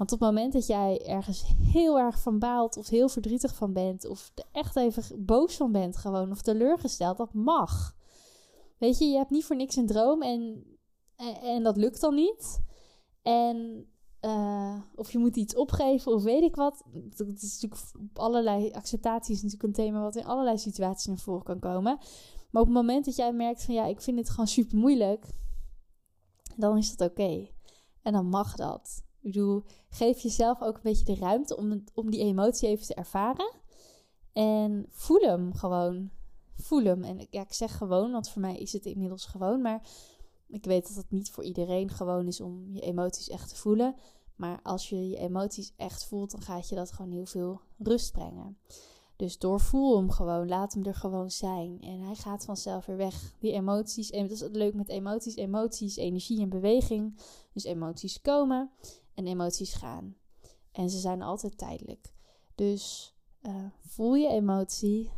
Want 0.00 0.12
op 0.12 0.20
het 0.20 0.28
moment 0.28 0.52
dat 0.52 0.66
jij 0.66 1.06
ergens 1.06 1.44
heel 1.72 1.98
erg 1.98 2.18
van 2.18 2.38
baalt 2.38 2.76
of 2.76 2.88
heel 2.88 3.08
verdrietig 3.08 3.54
van 3.54 3.72
bent 3.72 4.08
of 4.08 4.32
er 4.34 4.44
echt 4.52 4.76
even 4.76 5.24
boos 5.24 5.56
van 5.56 5.72
bent 5.72 5.96
gewoon 5.96 6.30
of 6.30 6.42
teleurgesteld, 6.42 7.16
dat 7.16 7.32
mag. 7.32 7.96
Weet 8.78 8.98
je, 8.98 9.04
je 9.04 9.16
hebt 9.16 9.30
niet 9.30 9.44
voor 9.44 9.56
niks 9.56 9.76
een 9.76 9.86
droom 9.86 10.22
en, 10.22 10.64
en, 11.42 11.62
dat 11.62 11.76
lukt 11.76 12.00
dan 12.00 12.14
niet. 12.14 12.60
En 13.22 13.86
uh, 14.24 14.74
of 14.94 15.12
je 15.12 15.18
moet 15.18 15.36
iets 15.36 15.54
opgeven 15.54 16.12
of 16.12 16.22
weet 16.22 16.42
ik 16.42 16.56
wat. 16.56 16.82
Dat 16.92 17.28
is 17.28 17.60
natuurlijk 17.60 17.82
op 17.98 18.18
allerlei 18.18 18.72
acceptatie 18.72 19.34
is 19.34 19.42
natuurlijk 19.42 19.68
een 19.68 19.84
thema 19.84 20.00
wat 20.00 20.16
in 20.16 20.24
allerlei 20.24 20.58
situaties 20.58 21.06
naar 21.06 21.18
voren 21.18 21.42
kan 21.42 21.58
komen. 21.58 21.98
Maar 22.50 22.62
op 22.62 22.68
het 22.68 22.76
moment 22.76 23.04
dat 23.04 23.16
jij 23.16 23.32
merkt 23.32 23.64
van 23.64 23.74
ja, 23.74 23.86
ik 23.86 24.00
vind 24.00 24.18
het 24.18 24.30
gewoon 24.30 24.46
super 24.46 24.78
moeilijk, 24.78 25.26
dan 26.56 26.76
is 26.76 26.96
dat 26.96 27.10
oké. 27.10 27.48
En 28.02 28.12
dan 28.12 28.26
mag 28.26 28.56
dat. 28.56 29.02
Ik 29.20 29.32
bedoel, 29.32 29.64
geef 29.88 30.18
jezelf 30.20 30.62
ook 30.62 30.74
een 30.74 30.82
beetje 30.82 31.04
de 31.04 31.14
ruimte 31.14 31.56
om, 31.56 31.84
om 31.94 32.10
die 32.10 32.20
emotie 32.20 32.68
even 32.68 32.86
te 32.86 32.94
ervaren. 32.94 33.54
En 34.32 34.86
voel 34.88 35.20
hem 35.20 35.54
gewoon. 35.54 36.10
Voel 36.56 36.84
hem. 36.84 37.02
En 37.02 37.26
ja, 37.30 37.40
ik 37.40 37.52
zeg 37.52 37.76
gewoon, 37.76 38.12
want 38.12 38.28
voor 38.28 38.40
mij 38.40 38.56
is 38.56 38.72
het 38.72 38.84
inmiddels 38.84 39.26
gewoon. 39.26 39.60
Maar 39.60 39.88
ik 40.50 40.64
weet 40.64 40.86
dat 40.86 40.96
het 40.96 41.10
niet 41.10 41.30
voor 41.30 41.44
iedereen 41.44 41.90
gewoon 41.90 42.26
is 42.26 42.40
om 42.40 42.72
je 42.72 42.80
emoties 42.80 43.28
echt 43.28 43.48
te 43.48 43.56
voelen. 43.56 43.94
Maar 44.36 44.60
als 44.62 44.88
je 44.88 45.08
je 45.08 45.16
emoties 45.16 45.72
echt 45.76 46.04
voelt, 46.04 46.30
dan 46.30 46.40
gaat 46.40 46.68
je 46.68 46.74
dat 46.74 46.92
gewoon 46.92 47.10
heel 47.10 47.26
veel 47.26 47.60
rust 47.78 48.12
brengen. 48.12 48.58
Dus 49.16 49.38
doorvoel 49.38 49.96
hem 49.96 50.10
gewoon, 50.10 50.48
laat 50.48 50.72
hem 50.72 50.84
er 50.84 50.94
gewoon 50.94 51.30
zijn. 51.30 51.80
En 51.80 52.00
hij 52.00 52.14
gaat 52.14 52.44
vanzelf 52.44 52.86
weer 52.86 52.96
weg. 52.96 53.34
Die 53.38 53.52
emoties, 53.52 54.10
en 54.10 54.22
dat 54.22 54.30
is 54.30 54.48
leuk 54.52 54.74
met 54.74 54.88
emoties. 54.88 55.34
Emoties, 55.34 55.96
energie 55.96 56.40
en 56.40 56.48
beweging. 56.48 57.18
Dus 57.52 57.64
emoties 57.64 58.20
komen 58.20 58.70
en 59.14 59.26
emoties 59.26 59.72
gaan. 59.72 60.16
En 60.72 60.90
ze 60.90 60.98
zijn 60.98 61.22
altijd 61.22 61.58
tijdelijk. 61.58 62.12
Dus 62.54 63.14
uh, 63.42 63.66
voel 63.80 64.14
je 64.14 64.28
emotie, 64.28 65.10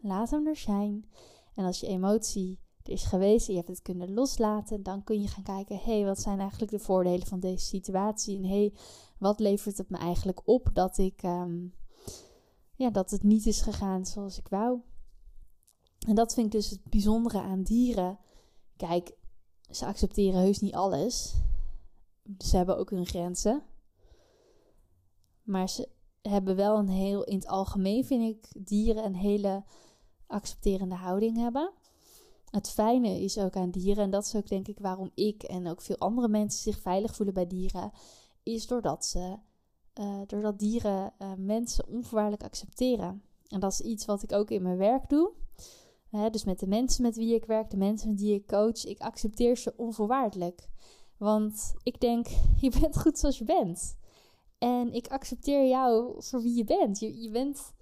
laat 0.00 0.30
hem 0.30 0.46
er 0.46 0.56
zijn. 0.56 1.10
En 1.54 1.64
als 1.64 1.80
je 1.80 1.86
emotie 1.86 2.60
is 2.88 3.04
geweest 3.04 3.46
je 3.46 3.54
hebt 3.54 3.68
het 3.68 3.82
kunnen 3.82 4.14
loslaten, 4.14 4.82
dan 4.82 5.04
kun 5.04 5.20
je 5.20 5.28
gaan 5.28 5.42
kijken: 5.42 5.76
hé, 5.76 5.96
hey, 5.96 6.04
wat 6.04 6.20
zijn 6.20 6.40
eigenlijk 6.40 6.70
de 6.70 6.78
voordelen 6.78 7.26
van 7.26 7.40
deze 7.40 7.64
situatie? 7.64 8.36
En 8.36 8.44
hé, 8.44 8.48
hey, 8.48 8.72
wat 9.18 9.40
levert 9.40 9.78
het 9.78 9.90
me 9.90 9.96
eigenlijk 9.96 10.40
op 10.44 10.70
dat 10.72 10.98
ik. 10.98 11.22
Um, 11.22 11.74
ja, 12.76 12.90
dat 12.90 13.10
het 13.10 13.22
niet 13.22 13.46
is 13.46 13.60
gegaan 13.60 14.06
zoals 14.06 14.38
ik 14.38 14.48
wou. 14.48 14.80
En 16.06 16.14
dat 16.14 16.34
vind 16.34 16.46
ik 16.46 16.52
dus 16.52 16.70
het 16.70 16.84
bijzondere 16.84 17.40
aan 17.40 17.62
dieren. 17.62 18.18
Kijk, 18.76 19.16
ze 19.70 19.86
accepteren 19.86 20.40
heus 20.40 20.60
niet 20.60 20.74
alles. 20.74 21.34
Ze 22.38 22.56
hebben 22.56 22.78
ook 22.78 22.90
hun 22.90 23.06
grenzen. 23.06 23.62
Maar 25.42 25.68
ze 25.68 25.88
hebben 26.22 26.56
wel 26.56 26.78
een 26.78 26.88
heel, 26.88 27.24
in 27.24 27.36
het 27.36 27.46
algemeen 27.46 28.04
vind 28.04 28.36
ik, 28.36 28.66
dieren 28.66 29.04
een 29.04 29.14
hele 29.14 29.64
accepterende 30.26 30.94
houding 30.94 31.36
hebben. 31.36 31.72
Het 32.50 32.70
fijne 32.70 33.20
is 33.20 33.38
ook 33.38 33.56
aan 33.56 33.70
dieren, 33.70 34.04
en 34.04 34.10
dat 34.10 34.24
is 34.24 34.34
ook 34.34 34.48
denk 34.48 34.68
ik 34.68 34.78
waarom 34.78 35.10
ik 35.14 35.42
en 35.42 35.66
ook 35.66 35.80
veel 35.80 35.98
andere 35.98 36.28
mensen 36.28 36.62
zich 36.62 36.80
veilig 36.80 37.16
voelen 37.16 37.34
bij 37.34 37.46
dieren, 37.46 37.90
is 38.42 38.66
doordat 38.66 39.06
ze 39.06 39.36
uh, 40.00 40.20
doordat 40.26 40.58
dieren 40.58 41.12
uh, 41.18 41.32
mensen 41.36 41.88
onvoorwaardelijk 41.88 42.42
accepteren. 42.42 43.22
En 43.48 43.60
dat 43.60 43.72
is 43.72 43.80
iets 43.80 44.04
wat 44.04 44.22
ik 44.22 44.32
ook 44.32 44.50
in 44.50 44.62
mijn 44.62 44.76
werk 44.76 45.08
doe. 45.08 45.32
dus 46.30 46.44
met 46.44 46.58
de 46.58 46.66
mensen 46.66 47.02
met 47.02 47.16
wie 47.16 47.34
ik 47.34 47.44
werk, 47.44 47.70
de 47.70 47.76
mensen 47.76 48.14
die 48.14 48.34
ik 48.34 48.46
coach, 48.46 48.84
ik 48.84 49.00
accepteer 49.00 49.56
ze 49.56 49.74
onvoorwaardelijk. 49.76 50.68
Want 51.16 51.74
ik 51.82 52.00
denk, 52.00 52.26
je 52.60 52.70
bent 52.80 52.98
goed 52.98 53.18
zoals 53.18 53.38
je 53.38 53.44
bent. 53.44 53.96
En 54.58 54.92
ik 54.92 55.08
accepteer 55.08 55.68
jou 55.68 56.14
voor 56.22 56.42
wie 56.42 56.56
je 56.56 56.64
bent. 56.64 56.98
Je, 56.98 57.20
je 57.22 57.30
bent 57.30 57.72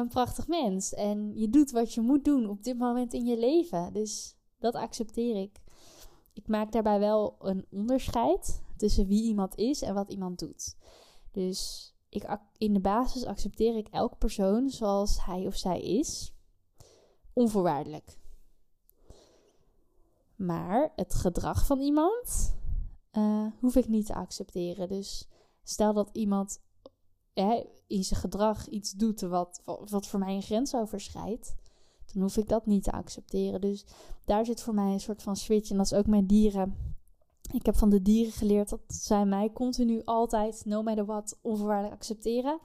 een 0.00 0.08
prachtig 0.08 0.48
mens. 0.48 0.94
En 0.94 1.38
je 1.38 1.48
doet 1.48 1.70
wat 1.70 1.94
je 1.94 2.00
moet 2.00 2.24
doen 2.24 2.48
op 2.48 2.62
dit 2.62 2.78
moment 2.78 3.12
in 3.12 3.26
je 3.26 3.38
leven. 3.38 3.92
Dus 3.92 4.36
dat 4.58 4.74
accepteer 4.74 5.36
ik. 5.36 5.60
Ik 6.32 6.48
maak 6.48 6.72
daarbij 6.72 6.98
wel 6.98 7.36
een 7.38 7.66
onderscheid 7.70 8.62
tussen 8.76 9.06
wie 9.06 9.22
iemand 9.22 9.56
is 9.56 9.82
en 9.82 9.94
wat 9.94 10.10
iemand 10.10 10.38
doet. 10.38 10.76
Dus 11.32 11.90
ik, 12.08 12.38
in 12.56 12.72
de 12.72 12.80
basis 12.80 13.24
accepteer 13.24 13.76
ik 13.76 13.88
elke 13.88 14.16
persoon 14.16 14.70
zoals 14.70 15.24
hij 15.24 15.46
of 15.46 15.56
zij 15.56 15.80
is, 15.80 16.32
onvoorwaardelijk. 17.32 18.18
Maar 20.36 20.92
het 20.96 21.14
gedrag 21.14 21.66
van 21.66 21.80
iemand 21.80 22.54
uh, 23.12 23.46
hoef 23.60 23.76
ik 23.76 23.88
niet 23.88 24.06
te 24.06 24.14
accepteren. 24.14 24.88
Dus 24.88 25.28
stel 25.62 25.92
dat 25.92 26.10
iemand 26.12 26.60
in 27.86 28.04
zijn 28.04 28.20
gedrag 28.20 28.66
iets 28.66 28.92
doet 28.92 29.20
wat, 29.20 29.62
wat 29.90 30.06
voor 30.06 30.18
mij 30.18 30.34
een 30.34 30.42
grens 30.42 30.74
overschrijdt, 30.74 31.54
dan 32.12 32.22
hoef 32.22 32.36
ik 32.36 32.48
dat 32.48 32.66
niet 32.66 32.84
te 32.84 32.92
accepteren. 32.92 33.60
Dus 33.60 33.84
daar 34.24 34.44
zit 34.44 34.62
voor 34.62 34.74
mij 34.74 34.92
een 34.92 35.00
soort 35.00 35.22
van 35.22 35.36
switch. 35.36 35.70
En 35.70 35.76
dat 35.76 35.86
is 35.86 35.94
ook 35.94 36.06
met 36.06 36.28
dieren. 36.28 36.74
Ik 37.52 37.66
heb 37.66 37.76
van 37.76 37.90
de 37.90 38.02
dieren 38.02 38.32
geleerd 38.32 38.68
dat 38.68 38.80
zij 38.86 39.24
mij 39.24 39.52
continu 39.52 40.02
altijd, 40.04 40.64
no 40.64 40.82
matter 40.82 41.04
what, 41.04 41.38
onvoorwaardelijk 41.42 41.94
accepteren. 41.94 42.58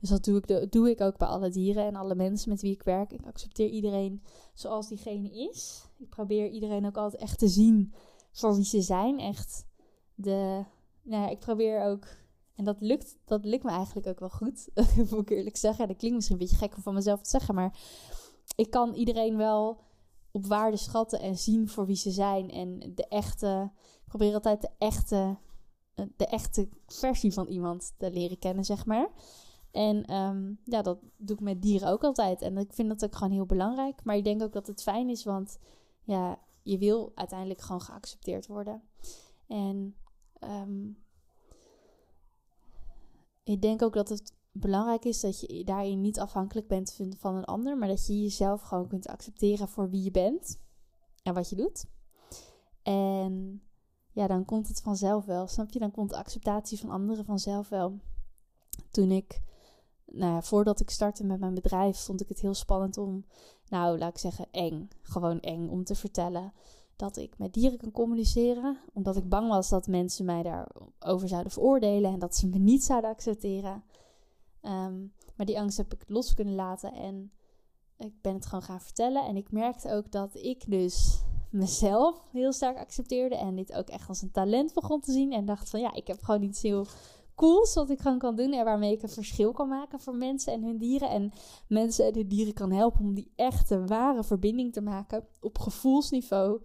Dus 0.00 0.08
dat 0.08 0.24
doe 0.24 0.42
ik, 0.42 0.72
doe 0.72 0.90
ik 0.90 1.00
ook 1.00 1.18
bij 1.18 1.28
alle 1.28 1.50
dieren 1.50 1.86
en 1.86 1.96
alle 1.96 2.14
mensen 2.14 2.48
met 2.48 2.60
wie 2.60 2.72
ik 2.72 2.82
werk. 2.82 3.12
Ik 3.12 3.26
accepteer 3.26 3.68
iedereen 3.68 4.22
zoals 4.54 4.88
diegene 4.88 5.48
is. 5.50 5.84
Ik 5.98 6.08
probeer 6.08 6.50
iedereen 6.50 6.86
ook 6.86 6.96
altijd 6.96 7.22
echt 7.22 7.38
te 7.38 7.48
zien 7.48 7.94
voor 8.32 8.54
wie 8.54 8.64
ze 8.64 8.80
zijn. 8.80 9.18
Echt 9.18 9.66
de. 10.14 10.64
Nou 11.02 11.22
ja, 11.22 11.28
ik 11.28 11.38
probeer 11.38 11.84
ook. 11.84 12.06
En 12.54 12.64
dat 12.64 12.80
lukt, 12.80 13.18
dat 13.24 13.44
lukt 13.44 13.64
me 13.64 13.70
eigenlijk 13.70 14.06
ook 14.06 14.20
wel 14.20 14.30
goed. 14.30 14.68
moet 15.10 15.30
ik 15.30 15.30
eerlijk 15.30 15.56
zeggen. 15.56 15.88
Dat 15.88 15.96
klinkt 15.96 16.16
misschien 16.16 16.38
een 16.38 16.46
beetje 16.46 16.66
gek 16.66 16.76
om 16.76 16.82
van 16.82 16.94
mezelf 16.94 17.22
te 17.22 17.30
zeggen. 17.30 17.54
Maar 17.54 17.78
ik 18.56 18.70
kan 18.70 18.94
iedereen 18.94 19.36
wel 19.36 19.80
op 20.30 20.46
waarde 20.46 20.76
schatten 20.76 21.20
en 21.20 21.36
zien 21.38 21.68
voor 21.68 21.86
wie 21.86 21.96
ze 21.96 22.10
zijn. 22.10 22.50
En 22.50 22.92
de 22.94 23.08
echte 23.08 23.70
probeer 24.06 24.34
altijd 24.34 24.60
de 24.60 24.70
echte, 24.78 25.36
eh, 25.94 26.06
de 26.16 26.26
echte 26.26 26.68
versie 26.86 27.32
van 27.32 27.46
iemand 27.46 27.94
te 27.96 28.10
leren 28.10 28.38
kennen, 28.38 28.64
zeg 28.64 28.86
maar. 28.86 29.10
En 29.70 30.04
ehm, 30.04 30.52
ja, 30.64 30.82
dat 30.82 30.98
doe 31.16 31.36
ik 31.36 31.42
met 31.42 31.62
dieren 31.62 31.88
ook 31.88 32.04
altijd. 32.04 32.42
En 32.42 32.56
ik 32.56 32.72
vind 32.72 32.88
dat 32.88 33.04
ook 33.04 33.16
gewoon 33.16 33.32
heel 33.32 33.46
belangrijk. 33.46 34.04
Maar 34.04 34.16
ik 34.16 34.24
denk 34.24 34.42
ook 34.42 34.52
dat 34.52 34.66
het 34.66 34.82
fijn 34.82 35.08
is, 35.08 35.24
want 35.24 35.58
ja, 36.04 36.38
je 36.62 36.78
wil 36.78 37.12
uiteindelijk 37.14 37.60
gewoon 37.60 37.80
geaccepteerd 37.80 38.46
worden. 38.46 38.82
En 39.46 39.96
ehm, 40.38 40.88
ik 43.42 43.62
denk 43.62 43.82
ook 43.82 43.94
dat 43.94 44.08
het 44.08 44.34
belangrijk 44.52 45.04
is 45.04 45.20
dat 45.20 45.40
je 45.40 45.64
daarin 45.64 46.00
niet 46.00 46.20
afhankelijk 46.20 46.68
bent 46.68 46.96
van 47.18 47.34
een 47.34 47.44
ander, 47.44 47.78
maar 47.78 47.88
dat 47.88 48.06
je 48.06 48.22
jezelf 48.22 48.62
gewoon 48.62 48.88
kunt 48.88 49.06
accepteren 49.06 49.68
voor 49.68 49.90
wie 49.90 50.02
je 50.02 50.10
bent 50.10 50.60
en 51.22 51.34
wat 51.34 51.48
je 51.50 51.56
doet. 51.56 51.84
En 52.82 53.62
ja, 54.12 54.26
dan 54.26 54.44
komt 54.44 54.68
het 54.68 54.80
vanzelf 54.80 55.24
wel. 55.24 55.46
Snap 55.46 55.70
je? 55.70 55.78
Dan 55.78 55.90
komt 55.90 56.10
de 56.10 56.16
acceptatie 56.16 56.78
van 56.78 56.90
anderen 56.90 57.24
vanzelf 57.24 57.68
wel. 57.68 57.98
Toen 58.90 59.10
ik, 59.10 59.40
nou 60.06 60.32
ja, 60.32 60.42
voordat 60.42 60.80
ik 60.80 60.90
startte 60.90 61.24
met 61.24 61.40
mijn 61.40 61.54
bedrijf, 61.54 61.98
vond 61.98 62.20
ik 62.20 62.28
het 62.28 62.40
heel 62.40 62.54
spannend 62.54 62.98
om, 62.98 63.24
nou, 63.68 63.98
laat 63.98 64.10
ik 64.10 64.18
zeggen, 64.18 64.46
eng. 64.50 64.88
Gewoon 65.02 65.40
eng 65.40 65.68
om 65.68 65.84
te 65.84 65.94
vertellen 65.94 66.52
dat 67.02 67.16
ik 67.16 67.38
met 67.38 67.54
dieren 67.54 67.78
kan 67.78 67.90
communiceren. 67.90 68.78
Omdat 68.92 69.16
ik 69.16 69.28
bang 69.28 69.48
was 69.48 69.68
dat 69.68 69.86
mensen 69.86 70.24
mij 70.24 70.42
daarover 70.42 71.28
zouden 71.28 71.52
veroordelen 71.52 72.12
en 72.12 72.18
dat 72.18 72.36
ze 72.36 72.46
me 72.46 72.58
niet 72.58 72.84
zouden 72.84 73.10
accepteren. 73.10 73.82
Ehm, 74.60 75.00
maar 75.36 75.46
die 75.46 75.60
angst 75.60 75.76
heb 75.76 75.92
ik 75.92 76.04
los 76.06 76.34
kunnen 76.34 76.54
laten 76.54 76.92
en 76.92 77.32
ik 77.96 78.12
ben 78.20 78.34
het 78.34 78.46
gewoon 78.46 78.62
gaan 78.62 78.80
vertellen. 78.80 79.26
En 79.26 79.36
ik 79.36 79.52
merkte 79.52 79.92
ook 79.92 80.12
dat 80.12 80.34
ik 80.34 80.64
dus 80.70 81.22
mezelf 81.50 82.22
heel 82.32 82.52
sterk 82.52 82.78
accepteerde. 82.78 83.36
En 83.36 83.56
dit 83.56 83.72
ook 83.72 83.88
echt 83.88 84.08
als 84.08 84.22
een 84.22 84.30
talent 84.30 84.74
begon 84.74 85.00
te 85.00 85.12
zien. 85.12 85.32
En 85.32 85.44
dacht 85.44 85.70
van 85.70 85.80
ja, 85.80 85.94
ik 85.94 86.06
heb 86.06 86.22
gewoon 86.22 86.42
iets 86.42 86.62
heel 86.62 86.86
cools 87.34 87.74
wat 87.74 87.90
ik 87.90 88.00
gewoon 88.00 88.18
kan 88.18 88.36
doen. 88.36 88.52
En 88.52 88.64
waarmee 88.64 88.92
ik 88.92 89.02
een 89.02 89.08
verschil 89.08 89.52
kan 89.52 89.68
maken 89.68 90.00
voor 90.00 90.14
mensen 90.14 90.52
en 90.52 90.62
hun 90.62 90.78
dieren. 90.78 91.10
En 91.10 91.32
mensen 91.68 92.12
en 92.12 92.28
dieren 92.28 92.54
kan 92.54 92.72
helpen 92.72 93.00
om 93.00 93.14
die 93.14 93.32
echte, 93.36 93.84
ware 93.84 94.24
verbinding 94.24 94.72
te 94.72 94.80
maken 94.80 95.26
op 95.40 95.58
gevoelsniveau. 95.58 96.60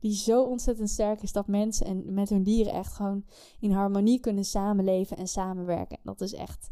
Die 0.00 0.14
zo 0.14 0.42
ontzettend 0.42 0.90
sterk 0.90 1.22
is 1.22 1.32
dat 1.32 1.46
mensen 1.46 1.86
en 1.86 2.14
met 2.14 2.28
hun 2.28 2.42
dieren 2.42 2.72
echt 2.72 2.92
gewoon 2.92 3.24
in 3.60 3.72
harmonie 3.72 4.20
kunnen 4.20 4.44
samenleven 4.44 5.16
en 5.16 5.28
samenwerken. 5.28 5.96
En 5.96 6.02
dat 6.04 6.20
is 6.20 6.32
echt 6.32 6.70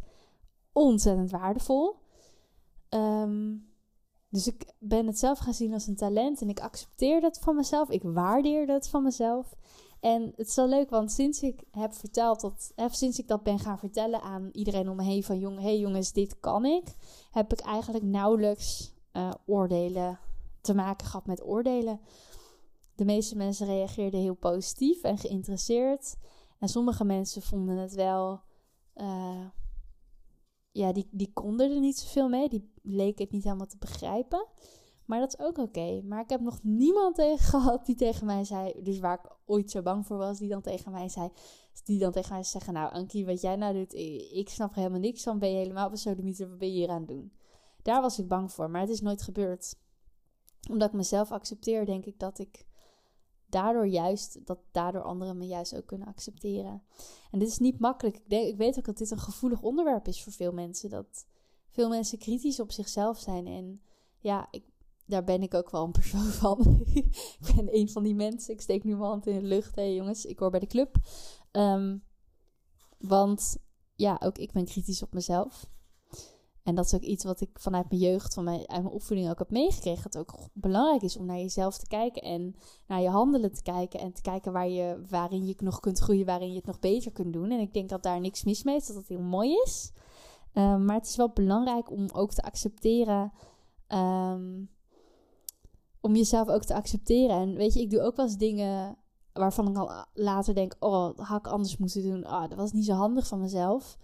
ontzettend 0.72 1.30
waardevol. 1.30 1.96
Um, 2.90 3.68
dus 4.28 4.46
ik 4.46 4.72
ben 4.78 5.06
het 5.06 5.18
zelf 5.18 5.38
gaan 5.38 5.54
zien 5.54 5.72
als 5.72 5.86
een 5.86 5.96
talent 5.96 6.40
en 6.40 6.48
ik 6.48 6.60
accepteer 6.60 7.20
dat 7.20 7.38
van 7.38 7.56
mezelf. 7.56 7.90
Ik 7.90 8.02
waardeer 8.02 8.66
dat 8.66 8.88
van 8.88 9.02
mezelf. 9.02 9.54
En 10.00 10.32
het 10.36 10.48
is 10.48 10.54
wel 10.54 10.68
leuk, 10.68 10.90
want 10.90 11.12
sinds 11.12 11.42
ik 11.42 11.62
heb 11.70 11.94
verteld 11.94 12.40
dat, 12.40 12.72
sinds 12.90 13.18
ik 13.18 13.28
dat 13.28 13.42
ben 13.42 13.58
gaan 13.58 13.78
vertellen 13.78 14.22
aan 14.22 14.48
iedereen 14.52 14.88
om 14.88 14.96
me 14.96 15.02
heen 15.02 15.24
van 15.24 15.38
jong, 15.38 15.60
hey 15.60 15.78
jongens, 15.78 16.12
dit 16.12 16.40
kan 16.40 16.64
ik, 16.64 16.84
heb 17.30 17.52
ik 17.52 17.60
eigenlijk 17.60 18.04
nauwelijks 18.04 18.92
uh, 19.12 19.30
oordelen 19.46 20.18
te 20.60 20.74
maken 20.74 21.06
gehad 21.06 21.26
met 21.26 21.44
oordelen. 21.44 22.00
De 22.96 23.04
meeste 23.04 23.36
mensen 23.36 23.66
reageerden 23.66 24.20
heel 24.20 24.34
positief 24.34 25.02
en 25.02 25.18
geïnteresseerd. 25.18 26.16
En 26.58 26.68
sommige 26.68 27.04
mensen 27.04 27.42
vonden 27.42 27.76
het 27.76 27.94
wel. 27.94 28.40
Uh, 28.94 29.46
ja, 30.70 30.92
die, 30.92 31.08
die 31.10 31.32
konden 31.32 31.70
er 31.70 31.80
niet 31.80 31.98
zoveel 31.98 32.28
mee. 32.28 32.48
Die 32.48 32.72
leken 32.82 33.24
het 33.24 33.32
niet 33.32 33.44
helemaal 33.44 33.66
te 33.66 33.78
begrijpen. 33.78 34.46
Maar 35.06 35.20
dat 35.20 35.34
is 35.38 35.44
ook 35.44 35.58
oké. 35.58 36.02
Maar 36.02 36.22
ik 36.22 36.30
heb 36.30 36.40
nog 36.40 36.62
niemand 36.62 37.14
tegen 37.24 37.38
gehad 37.38 37.86
die 37.86 37.94
tegen 37.94 38.26
mij 38.26 38.44
zei, 38.44 38.82
dus 38.82 38.98
waar 38.98 39.18
ik 39.24 39.30
ooit 39.44 39.70
zo 39.70 39.82
bang 39.82 40.06
voor 40.06 40.16
was, 40.16 40.38
die 40.38 40.48
dan 40.48 40.62
tegen 40.62 40.92
mij 40.92 41.08
zei, 41.08 41.30
die 41.84 41.98
dan 41.98 42.12
tegen 42.12 42.32
mij 42.32 42.42
zeggen, 42.42 42.72
nou 42.72 42.92
Ankie, 42.92 43.26
wat 43.26 43.40
jij 43.40 43.56
nou 43.56 43.74
doet, 43.74 43.94
ik 44.32 44.48
snap 44.48 44.70
er 44.70 44.76
helemaal 44.76 45.00
niks 45.00 45.22
van, 45.22 45.38
ben 45.38 45.50
je 45.50 45.56
helemaal 45.56 45.90
besodemieter, 45.90 46.48
wat 46.48 46.58
ben 46.58 46.68
je 46.68 46.74
hier 46.74 46.88
aan 46.88 46.98
het 46.98 47.08
doen? 47.08 47.32
Daar 47.82 48.00
was 48.00 48.18
ik 48.18 48.28
bang 48.28 48.52
voor, 48.52 48.70
maar 48.70 48.80
het 48.80 48.90
is 48.90 49.00
nooit 49.00 49.22
gebeurd. 49.22 49.76
Omdat 50.70 50.88
ik 50.88 50.94
mezelf 50.94 51.32
accepteer, 51.32 51.86
denk 51.86 52.04
ik 52.04 52.18
dat 52.18 52.38
ik 52.38 52.66
daardoor 53.48 53.86
juist, 53.86 54.46
dat 54.46 54.58
daardoor 54.70 55.02
anderen 55.02 55.38
me 55.38 55.46
juist 55.46 55.76
ook 55.76 55.86
kunnen 55.86 56.08
accepteren. 56.08 56.82
En 57.30 57.38
dit 57.38 57.48
is 57.48 57.58
niet 57.58 57.78
makkelijk. 57.78 58.16
Ik, 58.16 58.28
denk, 58.28 58.46
ik 58.46 58.56
weet 58.56 58.78
ook 58.78 58.84
dat 58.84 58.98
dit 58.98 59.10
een 59.10 59.18
gevoelig 59.18 59.62
onderwerp 59.62 60.08
is 60.08 60.22
voor 60.22 60.32
veel 60.32 60.52
mensen. 60.52 60.90
Dat 60.90 61.26
veel 61.70 61.88
mensen 61.88 62.18
kritisch 62.18 62.60
op 62.60 62.72
zichzelf 62.72 63.18
zijn. 63.18 63.46
En 63.46 63.80
ja, 64.18 64.48
ik, 64.50 64.64
daar 65.06 65.24
ben 65.24 65.42
ik 65.42 65.54
ook 65.54 65.70
wel 65.70 65.84
een 65.84 65.92
persoon 65.92 66.30
van. 66.42 66.82
ik 66.94 67.38
ben 67.54 67.76
een 67.76 67.88
van 67.88 68.02
die 68.02 68.14
mensen. 68.14 68.54
Ik 68.54 68.60
steek 68.60 68.84
nu 68.84 68.90
mijn 68.96 69.10
hand 69.10 69.26
in 69.26 69.38
de 69.38 69.46
lucht. 69.46 69.74
Hé 69.74 69.82
hey 69.82 69.94
jongens, 69.94 70.24
ik 70.24 70.38
hoor 70.38 70.50
bij 70.50 70.60
de 70.60 70.66
club. 70.66 70.96
Ehm, 71.50 71.98
want 72.98 73.56
ja, 73.94 74.20
ook 74.22 74.38
ik 74.38 74.52
ben 74.52 74.64
kritisch 74.64 75.02
op 75.02 75.12
mezelf. 75.12 75.70
En 76.66 76.74
dat 76.74 76.84
is 76.84 76.94
ook 76.94 77.00
iets 77.00 77.24
wat 77.24 77.40
ik 77.40 77.50
vanuit 77.54 77.90
mijn 77.90 78.00
jeugd, 78.00 78.34
van 78.34 78.44
mijn, 78.44 78.64
mijn 78.66 78.86
opvoeding 78.86 79.30
ook 79.30 79.38
heb 79.38 79.50
meegekregen. 79.50 80.02
Dat 80.02 80.12
het 80.12 80.22
ook 80.22 80.38
belangrijk 80.52 81.02
is 81.02 81.16
om 81.16 81.26
naar 81.26 81.36
jezelf 81.36 81.78
te 81.78 81.86
kijken 81.86 82.22
en 82.22 82.56
naar 82.86 83.00
je 83.00 83.08
handelen 83.08 83.52
te 83.52 83.62
kijken. 83.62 84.00
En 84.00 84.12
te 84.12 84.22
kijken 84.22 84.52
waar 84.52 84.68
je, 84.68 85.02
waarin 85.08 85.46
je 85.46 85.54
nog 85.58 85.80
kunt 85.80 85.98
groeien, 85.98 86.26
waarin 86.26 86.50
je 86.50 86.56
het 86.56 86.66
nog 86.66 86.78
beter 86.78 87.12
kunt 87.12 87.32
doen. 87.32 87.50
En 87.50 87.60
ik 87.60 87.72
denk 87.72 87.88
dat 87.88 88.02
daar 88.02 88.20
niks 88.20 88.44
mis 88.44 88.62
mee 88.62 88.76
is, 88.76 88.86
dat 88.86 88.96
dat 88.96 89.08
heel 89.08 89.20
mooi 89.20 89.52
is. 89.64 89.92
Ehm, 90.52 90.84
maar 90.84 90.96
het 90.96 91.06
is 91.06 91.16
wel 91.16 91.30
belangrijk 91.30 91.90
om 91.90 92.08
ook 92.12 92.32
te 92.32 92.42
accepteren. 92.42 93.32
Ehm, 93.86 94.64
om 96.00 96.16
jezelf 96.16 96.48
ook 96.48 96.64
te 96.64 96.74
accepteren. 96.74 97.36
En 97.36 97.54
weet 97.54 97.74
je, 97.74 97.80
ik 97.80 97.90
doe 97.90 98.00
ook 98.00 98.16
wel 98.16 98.26
eens 98.26 98.36
dingen 98.36 98.96
waarvan 99.32 99.68
ik 99.68 99.76
al 99.76 100.04
later 100.14 100.54
denk: 100.54 100.76
oh, 100.78 101.16
dat 101.16 101.26
had 101.26 101.38
ik 101.38 101.52
anders 101.52 101.76
moeten 101.76 102.02
doen. 102.02 102.26
Oh, 102.26 102.48
dat 102.48 102.58
was 102.58 102.72
niet 102.72 102.84
zo 102.84 102.92
handig 102.92 103.26
van 103.26 103.40
mezelf. 103.40 103.98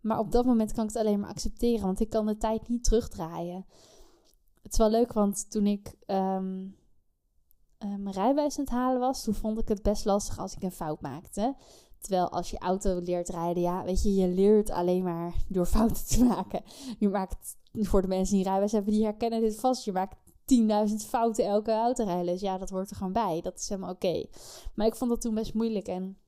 Maar 0.00 0.18
op 0.18 0.32
dat 0.32 0.44
moment 0.44 0.72
kan 0.72 0.84
ik 0.84 0.92
het 0.92 1.02
alleen 1.02 1.20
maar 1.20 1.30
accepteren, 1.30 1.84
want 1.84 2.00
ik 2.00 2.10
kan 2.10 2.26
de 2.26 2.36
tijd 2.36 2.68
niet 2.68 2.84
terugdraaien. 2.84 3.66
Het 4.62 4.72
is 4.72 4.78
wel 4.78 4.90
leuk, 4.90 5.12
want 5.12 5.50
toen 5.50 5.66
ik 5.66 5.94
ehm, 6.06 6.66
eh, 7.78 7.94
mijn 7.94 8.14
rijbewijs 8.14 8.58
aan 8.58 8.64
het 8.64 8.72
halen 8.72 9.00
was, 9.00 9.24
toen 9.24 9.34
vond 9.34 9.58
ik 9.58 9.68
het 9.68 9.82
best 9.82 10.04
lastig 10.04 10.38
als 10.38 10.54
ik 10.54 10.62
een 10.62 10.72
fout 10.72 11.00
maakte. 11.00 11.56
Terwijl 11.98 12.28
als 12.28 12.50
je 12.50 12.58
auto 12.58 13.00
leert 13.00 13.28
rijden, 13.28 13.62
ja, 13.62 13.84
weet 13.84 14.02
je, 14.02 14.14
je 14.14 14.28
leert 14.28 14.70
alleen 14.70 15.02
maar 15.02 15.34
door 15.48 15.66
fouten 15.76 16.06
te 16.06 16.24
maken. 16.24 16.62
Je 16.98 17.08
maakt, 17.08 17.56
voor 17.72 18.02
de 18.02 18.08
mensen 18.08 18.34
die 18.34 18.44
rijbewijs 18.44 18.72
hebben, 18.72 18.92
die 18.92 19.04
herkennen 19.04 19.40
dit 19.40 19.60
vast. 19.60 19.84
Je 19.84 19.92
maakt 19.92 20.16
10.000 20.90 20.94
fouten 21.08 21.44
elke 21.44 21.72
autorijles. 21.72 22.40
Ja, 22.40 22.58
dat 22.58 22.70
hoort 22.70 22.90
er 22.90 22.96
gewoon 22.96 23.12
bij. 23.12 23.40
Dat 23.40 23.58
is 23.58 23.68
helemaal 23.68 23.90
oké. 23.90 24.26
Maar 24.74 24.86
ik 24.86 24.96
vond 24.96 25.10
dat 25.10 25.20
toen 25.20 25.34
best 25.34 25.54
moeilijk. 25.54 25.88
En 25.88 26.18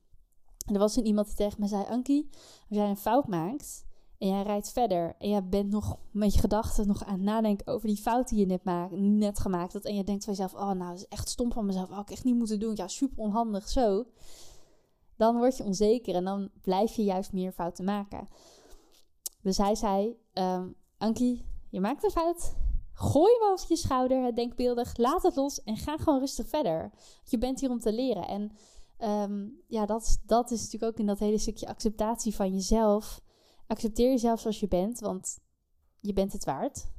er 0.65 0.79
was 0.79 0.95
een 0.95 1.05
iemand 1.05 1.27
die 1.27 1.35
tegen 1.35 1.59
me 1.59 1.67
zei: 1.67 1.83
Ankie, 1.83 2.29
als 2.69 2.77
jij 2.77 2.89
een 2.89 2.97
fout 2.97 3.27
maakt 3.27 3.85
en 4.17 4.27
jij 4.27 4.43
rijdt 4.43 4.71
verder 4.71 5.15
en 5.17 5.29
jij 5.29 5.47
bent 5.47 5.69
nog 5.69 5.97
met 6.11 6.33
je 6.33 6.39
gedachten 6.39 6.87
nog 6.87 7.05
aan 7.05 7.13
het 7.13 7.21
nadenken 7.21 7.67
over 7.67 7.87
die 7.87 7.97
fout 7.97 8.29
die 8.29 8.39
je 8.39 8.45
net, 8.45 8.63
net 8.91 9.39
gemaakt 9.39 9.73
hebt. 9.73 9.85
En 9.85 9.95
je 9.95 10.03
denkt 10.03 10.23
van 10.23 10.33
jezelf: 10.33 10.53
Oh, 10.53 10.71
nou, 10.71 10.89
dat 10.89 10.97
is 10.97 11.07
echt 11.07 11.29
stom 11.29 11.51
van 11.51 11.65
mezelf. 11.65 11.91
Oh, 11.91 11.99
ik 11.99 12.09
echt 12.09 12.23
niet 12.23 12.35
moeten 12.35 12.59
doen. 12.59 12.75
Ja, 12.75 12.87
super 12.87 13.23
onhandig 13.23 13.67
zo. 13.69 14.05
Dan 15.15 15.37
word 15.37 15.57
je 15.57 15.63
onzeker 15.63 16.15
en 16.15 16.23
dan 16.23 16.49
blijf 16.61 16.95
je 16.95 17.03
juist 17.03 17.33
meer 17.33 17.51
fouten 17.51 17.85
maken. 17.85 18.27
Dus 19.41 19.57
hij 19.57 19.75
zei: 19.75 20.17
um, 20.33 20.75
Ankie, 20.97 21.45
je 21.69 21.79
maakt 21.79 22.03
een 22.03 22.11
fout. 22.11 22.55
Gooi 22.93 23.33
hem 23.39 23.51
over 23.51 23.65
je 23.69 23.75
schouder, 23.75 24.35
denkbeeldig, 24.35 24.97
laat 24.97 25.23
het 25.23 25.35
los 25.35 25.63
en 25.63 25.77
ga 25.77 25.97
gewoon 25.97 26.19
rustig 26.19 26.47
verder. 26.47 26.91
Je 27.23 27.37
bent 27.37 27.59
hier 27.59 27.69
om 27.69 27.79
te 27.79 27.93
leren. 27.93 28.27
En 28.27 28.51
Ehm, 29.01 29.47
ja, 29.67 29.85
dat, 29.85 30.19
dat 30.25 30.51
is 30.51 30.61
natuurlijk 30.61 30.91
ook 30.91 30.99
in 30.99 31.05
dat 31.05 31.19
hele 31.19 31.37
stukje 31.37 31.67
acceptatie 31.67 32.35
van 32.35 32.53
jezelf. 32.53 33.21
Accepteer 33.67 34.09
jezelf 34.09 34.39
zoals 34.39 34.59
je 34.59 34.67
bent, 34.67 34.99
want 34.99 35.39
je 35.99 36.13
bent 36.13 36.33
het 36.33 36.45
waard. 36.45 36.91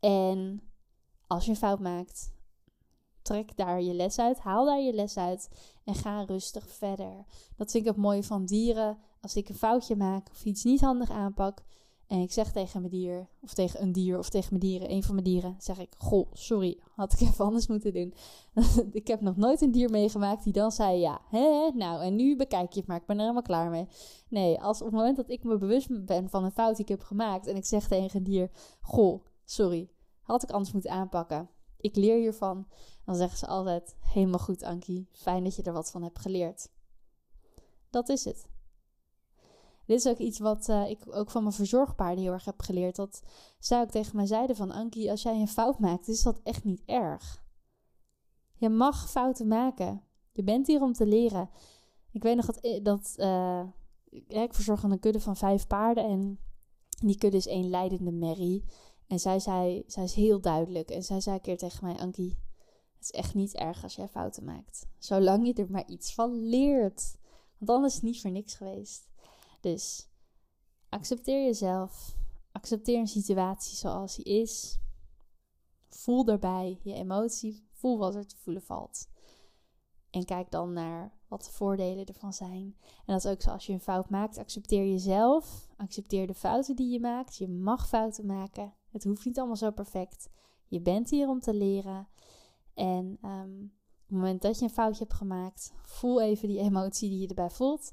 En 0.00 0.62
als 1.26 1.44
je 1.44 1.50
een 1.50 1.56
fout 1.56 1.80
maakt, 1.80 2.32
trek 3.22 3.56
daar 3.56 3.82
je 3.82 3.94
les 3.94 4.18
uit, 4.18 4.38
haal 4.38 4.64
daar 4.64 4.80
je 4.80 4.92
les 4.92 5.16
uit 5.16 5.48
en 5.84 5.94
ga 5.94 6.24
rustig 6.24 6.68
verder. 6.68 7.24
Dat 7.56 7.70
vind 7.70 7.84
ik 7.84 7.90
het 7.90 8.02
mooie 8.02 8.24
van 8.24 8.44
dieren. 8.44 8.98
Als 9.20 9.36
ik 9.36 9.48
een 9.48 9.54
foutje 9.54 9.96
maak 9.96 10.30
of 10.30 10.44
iets 10.44 10.64
niet 10.64 10.80
handig 10.80 11.10
aanpak, 11.10 11.64
en 12.12 12.20
ik 12.20 12.32
zeg 12.32 12.52
tegen 12.52 12.80
mijn 12.80 12.92
dier, 12.92 13.28
of 13.40 13.54
tegen 13.54 13.82
een 13.82 13.92
dier, 13.92 14.18
of 14.18 14.28
tegen 14.28 14.48
mijn 14.48 14.60
dieren, 14.60 14.90
een 14.90 15.02
van 15.02 15.14
mijn 15.14 15.26
dieren, 15.26 15.56
zeg 15.58 15.78
ik: 15.78 15.94
Goh, 15.98 16.30
sorry, 16.32 16.80
had 16.94 17.12
ik 17.12 17.20
even 17.20 17.44
anders 17.44 17.66
moeten 17.66 17.92
doen. 17.92 18.14
ik 19.00 19.06
heb 19.06 19.20
nog 19.20 19.36
nooit 19.36 19.60
een 19.60 19.70
dier 19.70 19.90
meegemaakt 19.90 20.44
die 20.44 20.52
dan 20.52 20.72
zei: 20.72 20.98
Ja, 20.98 21.20
hè, 21.28 21.70
nou, 21.74 22.02
en 22.02 22.16
nu 22.16 22.36
bekijk 22.36 22.72
je 22.72 22.78
het 22.78 22.88
maar, 22.88 22.96
ik 22.96 23.06
ben 23.06 23.16
er 23.16 23.22
helemaal 23.22 23.42
klaar 23.42 23.70
mee. 23.70 23.86
Nee, 24.28 24.60
als 24.60 24.80
op 24.80 24.86
het 24.86 24.96
moment 24.96 25.16
dat 25.16 25.30
ik 25.30 25.44
me 25.44 25.58
bewust 25.58 26.04
ben 26.04 26.30
van 26.30 26.44
een 26.44 26.52
fout 26.52 26.76
die 26.76 26.84
ik 26.84 26.90
heb 26.90 27.02
gemaakt 27.02 27.46
en 27.46 27.56
ik 27.56 27.64
zeg 27.64 27.88
tegen 27.88 28.18
een 28.18 28.24
dier: 28.24 28.50
Goh, 28.80 29.24
sorry, 29.44 29.90
had 30.22 30.42
ik 30.42 30.50
anders 30.50 30.72
moeten 30.72 30.90
aanpakken. 30.90 31.50
Ik 31.76 31.96
leer 31.96 32.18
hiervan. 32.18 32.66
Dan 33.04 33.16
zeggen 33.16 33.38
ze 33.38 33.46
altijd: 33.46 33.96
Helemaal 34.00 34.40
goed, 34.40 34.62
Ankie, 34.62 35.08
fijn 35.10 35.44
dat 35.44 35.56
je 35.56 35.62
er 35.62 35.72
wat 35.72 35.90
van 35.90 36.02
hebt 36.02 36.18
geleerd. 36.18 36.68
Dat 37.90 38.08
is 38.08 38.24
het. 38.24 38.51
Dit 39.86 39.98
is 39.98 40.06
ook 40.06 40.18
iets 40.18 40.38
wat 40.38 40.68
uh, 40.68 40.90
ik 40.90 40.98
ook 41.06 41.30
van 41.30 41.42
mijn 41.42 41.54
verzorgpaarden 41.54 42.24
heel 42.24 42.32
erg 42.32 42.44
heb 42.44 42.62
geleerd. 42.62 42.96
Dat 42.96 43.22
zij 43.58 43.80
ook 43.80 43.90
tegen 43.90 44.16
mij 44.16 44.26
zeiden 44.26 44.56
van... 44.56 44.70
Ankie, 44.70 45.10
als 45.10 45.22
jij 45.22 45.40
een 45.40 45.48
fout 45.48 45.78
maakt, 45.78 46.08
is 46.08 46.22
dat 46.22 46.40
echt 46.42 46.64
niet 46.64 46.82
erg. 46.86 47.44
Je 48.56 48.68
mag 48.68 49.10
fouten 49.10 49.46
maken. 49.48 50.02
Je 50.32 50.42
bent 50.42 50.66
hier 50.66 50.82
om 50.82 50.92
te 50.92 51.06
leren. 51.06 51.50
Ik 52.10 52.22
weet 52.22 52.36
nog 52.36 52.46
dat... 52.46 52.56
Eh, 52.56 52.82
dat 52.82 53.14
uh, 53.16 53.62
ik 54.28 54.54
verzorg 54.54 54.82
een 54.82 54.98
kudde 54.98 55.20
van 55.20 55.36
vijf 55.36 55.66
paarden. 55.66 56.04
En 56.04 56.38
die 57.00 57.18
kudde 57.18 57.36
is 57.36 57.46
één 57.46 57.70
leidende 57.70 58.12
merrie. 58.12 58.64
En 59.06 59.20
zij, 59.20 59.38
zei, 59.38 59.82
zij 59.86 60.04
is 60.04 60.14
heel 60.14 60.40
duidelijk. 60.40 60.90
En 60.90 61.02
zij 61.02 61.20
zei 61.20 61.36
een 61.36 61.42
keer 61.42 61.58
tegen 61.58 61.84
mij... 61.84 61.96
Ankie, 61.98 62.38
het 62.94 63.02
is 63.02 63.10
echt 63.10 63.34
niet 63.34 63.54
erg 63.54 63.82
als 63.82 63.96
jij 63.96 64.08
fouten 64.08 64.44
maakt. 64.44 64.86
Zolang 64.98 65.46
je 65.46 65.54
er 65.54 65.70
maar 65.70 65.86
iets 65.86 66.14
van 66.14 66.48
leert. 66.48 67.16
Want 67.58 67.70
dan 67.70 67.84
is 67.84 67.94
het 67.94 68.02
niet 68.02 68.20
voor 68.20 68.30
niks 68.30 68.54
geweest. 68.54 69.10
Dus 69.62 70.08
accepteer 70.88 71.44
jezelf. 71.44 72.16
Accepteer 72.52 72.98
een 72.98 73.06
situatie 73.06 73.76
zoals 73.76 74.16
die 74.16 74.24
is. 74.24 74.80
Voel 75.88 76.24
daarbij 76.24 76.80
je 76.82 76.94
emotie. 76.94 77.68
Voel 77.72 77.98
wat 77.98 78.14
er 78.14 78.26
te 78.26 78.36
voelen 78.36 78.62
valt. 78.62 79.08
En 80.10 80.24
kijk 80.24 80.50
dan 80.50 80.72
naar 80.72 81.12
wat 81.28 81.44
de 81.44 81.50
voordelen 81.50 82.06
ervan 82.06 82.32
zijn. 82.32 82.76
En 82.80 83.14
dat 83.14 83.24
is 83.24 83.30
ook 83.30 83.42
zoals 83.42 83.66
je 83.66 83.72
een 83.72 83.80
fout 83.80 84.10
maakt. 84.10 84.38
Accepteer 84.38 84.86
jezelf. 84.86 85.68
Accepteer 85.76 86.26
de 86.26 86.34
fouten 86.34 86.76
die 86.76 86.92
je 86.92 87.00
maakt. 87.00 87.36
Je 87.36 87.48
mag 87.48 87.88
fouten 87.88 88.26
maken. 88.26 88.74
Het 88.90 89.04
hoeft 89.04 89.24
niet 89.24 89.38
allemaal 89.38 89.56
zo 89.56 89.70
perfect. 89.70 90.28
Je 90.68 90.80
bent 90.80 91.10
hier 91.10 91.28
om 91.28 91.40
te 91.40 91.54
leren. 91.54 92.08
En 92.74 93.18
um, 93.22 93.72
op 94.02 94.08
het 94.08 94.16
moment 94.16 94.42
dat 94.42 94.58
je 94.58 94.64
een 94.64 94.70
foutje 94.70 95.02
hebt 95.02 95.16
gemaakt, 95.16 95.72
voel 95.82 96.20
even 96.20 96.48
die 96.48 96.58
emotie 96.58 97.08
die 97.08 97.20
je 97.20 97.28
erbij 97.28 97.50
voelt. 97.50 97.92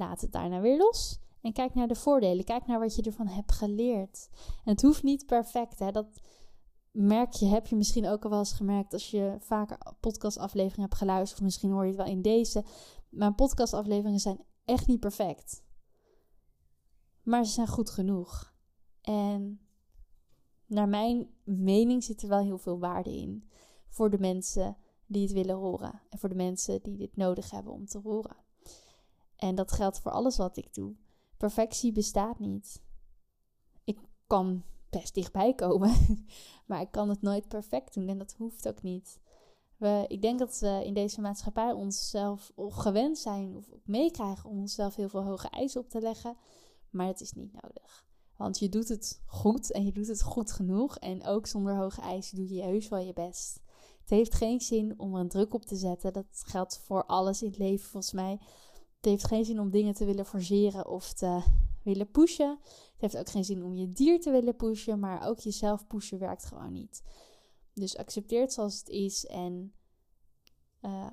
Laat 0.00 0.20
het 0.20 0.32
daarna 0.32 0.60
weer 0.60 0.78
los. 0.78 1.18
En 1.40 1.52
kijk 1.52 1.74
naar 1.74 1.88
de 1.88 1.94
voordelen. 1.94 2.44
Kijk 2.44 2.66
naar 2.66 2.78
wat 2.78 2.94
je 2.94 3.02
ervan 3.02 3.26
hebt 3.26 3.52
geleerd. 3.52 4.28
En 4.64 4.72
het 4.72 4.82
hoeft 4.82 5.02
niet 5.02 5.26
perfect. 5.26 5.78
Hè? 5.78 5.90
Dat 5.90 6.20
merk 6.90 7.32
je, 7.32 7.46
heb 7.46 7.66
je 7.66 7.76
misschien 7.76 8.08
ook 8.08 8.24
al 8.24 8.30
wel 8.30 8.38
eens 8.38 8.52
gemerkt 8.52 8.92
als 8.92 9.10
je 9.10 9.36
vaker 9.38 9.78
podcastafleveringen 10.00 10.88
hebt 10.88 10.94
geluisterd. 10.94 11.38
Of 11.40 11.44
misschien 11.44 11.70
hoor 11.70 11.82
je 11.82 11.88
het 11.88 11.96
wel 11.96 12.06
in 12.06 12.22
deze. 12.22 12.64
Mijn 13.08 13.34
podcastafleveringen 13.34 14.20
zijn 14.20 14.44
echt 14.64 14.86
niet 14.86 15.00
perfect. 15.00 15.62
Maar 17.22 17.44
ze 17.44 17.52
zijn 17.52 17.68
goed 17.68 17.90
genoeg. 17.90 18.54
En 19.00 19.60
naar 20.66 20.88
mijn 20.88 21.30
mening 21.44 22.04
zit 22.04 22.22
er 22.22 22.28
wel 22.28 22.42
heel 22.42 22.58
veel 22.58 22.78
waarde 22.78 23.16
in. 23.16 23.50
Voor 23.88 24.10
de 24.10 24.18
mensen 24.18 24.76
die 25.06 25.22
het 25.22 25.32
willen 25.32 25.56
horen. 25.56 26.02
En 26.08 26.18
voor 26.18 26.28
de 26.28 26.34
mensen 26.34 26.82
die 26.82 26.96
dit 26.96 27.16
nodig 27.16 27.50
hebben 27.50 27.72
om 27.72 27.86
te 27.86 27.98
horen. 27.98 28.36
En 29.40 29.54
dat 29.54 29.72
geldt 29.72 30.00
voor 30.00 30.10
alles 30.10 30.36
wat 30.36 30.56
ik 30.56 30.74
doe. 30.74 30.94
Perfectie 31.36 31.92
bestaat 31.92 32.38
niet. 32.38 32.82
Ik 33.84 33.98
kan 34.26 34.64
best 34.90 35.14
dichtbij 35.14 35.54
komen, 35.54 35.94
maar 36.66 36.80
ik 36.80 36.90
kan 36.90 37.08
het 37.08 37.22
nooit 37.22 37.48
perfect 37.48 37.94
doen 37.94 38.08
en 38.08 38.18
dat 38.18 38.34
hoeft 38.38 38.68
ook 38.68 38.82
niet. 38.82 39.20
We, 39.76 40.04
ik 40.08 40.22
denk 40.22 40.38
dat 40.38 40.58
we 40.58 40.82
in 40.84 40.94
deze 40.94 41.20
maatschappij 41.20 41.72
onszelf 41.72 42.52
gewend 42.56 43.18
zijn 43.18 43.56
of 43.56 43.70
meekrijgen 43.84 44.50
om 44.50 44.58
onszelf 44.58 44.94
heel 44.94 45.08
veel 45.08 45.24
hoge 45.24 45.48
eisen 45.48 45.80
op 45.80 45.88
te 45.88 46.00
leggen, 46.00 46.36
maar 46.90 47.06
dat 47.06 47.20
is 47.20 47.32
niet 47.32 47.52
nodig. 47.52 48.08
Want 48.40 48.58
je 48.58 48.68
doet 48.68 48.88
het 48.88 49.22
goed 49.26 49.72
en 49.72 49.84
je 49.84 49.92
doet 49.92 50.06
het 50.06 50.22
goed 50.22 50.52
genoeg. 50.52 50.96
En 50.96 51.26
ook 51.26 51.46
zonder 51.46 51.76
hoge 51.76 52.00
eisen 52.00 52.36
doe 52.36 52.54
je 52.54 52.62
heus 52.62 52.88
wel 52.88 52.98
je 52.98 53.12
best. 53.12 53.60
Het 54.00 54.10
heeft 54.10 54.34
geen 54.34 54.60
zin 54.60 54.98
om 54.98 55.14
er 55.14 55.20
een 55.20 55.28
druk 55.28 55.54
op 55.54 55.64
te 55.64 55.76
zetten. 55.76 56.12
Dat 56.12 56.26
geldt 56.30 56.78
voor 56.78 57.04
alles 57.06 57.42
in 57.42 57.48
het 57.48 57.58
leven 57.58 57.88
volgens 57.88 58.12
mij. 58.12 58.38
Het 59.00 59.08
heeft 59.10 59.26
geen 59.26 59.44
zin 59.44 59.60
om 59.60 59.70
dingen 59.70 59.94
te 59.94 60.04
willen 60.04 60.26
forceren 60.26 60.88
of 60.88 61.12
te 61.12 61.42
willen 61.82 62.10
pushen. 62.10 62.58
Het 62.62 63.00
heeft 63.00 63.16
ook 63.16 63.28
geen 63.28 63.44
zin 63.44 63.64
om 63.64 63.74
je 63.74 63.92
dier 63.92 64.20
te 64.20 64.30
willen 64.30 64.56
pushen, 64.56 64.98
maar 64.98 65.28
ook 65.28 65.38
jezelf 65.38 65.86
pushen 65.86 66.18
werkt 66.18 66.44
gewoon 66.44 66.72
niet. 66.72 67.02
Dus 67.74 67.96
accepteer 67.96 68.40
het 68.40 68.52
zoals 68.52 68.78
het 68.78 68.88
is 68.88 69.26
en 69.26 69.72
uh, 70.82 71.06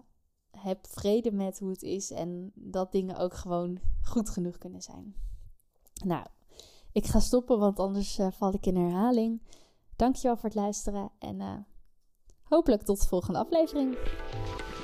heb 0.52 0.88
vrede 0.88 1.32
met 1.32 1.60
hoe 1.60 1.70
het 1.70 1.84
is 1.84 2.12
en 2.12 2.52
dat 2.56 2.92
dingen 2.92 3.18
ook 3.18 3.34
gewoon 3.34 3.80
goed 4.02 4.30
genoeg 4.30 4.58
kunnen 4.58 4.82
zijn. 4.82 5.16
Nou, 6.06 6.26
ik 6.92 7.06
ga 7.06 7.20
stoppen, 7.20 7.60
want 7.60 7.80
anders 7.80 8.20
uh, 8.20 8.28
val 8.32 8.54
ik 8.54 8.66
in 8.66 8.76
herhaling. 8.76 9.42
Dankjewel 9.96 10.36
voor 10.38 10.50
het 10.50 10.58
luisteren 10.58 11.12
en 11.20 11.40
uh, 11.40 11.58
hopelijk 12.44 12.82
tot 12.82 13.02
de 13.02 13.08
volgende 13.08 13.40
aflevering. 13.40 13.98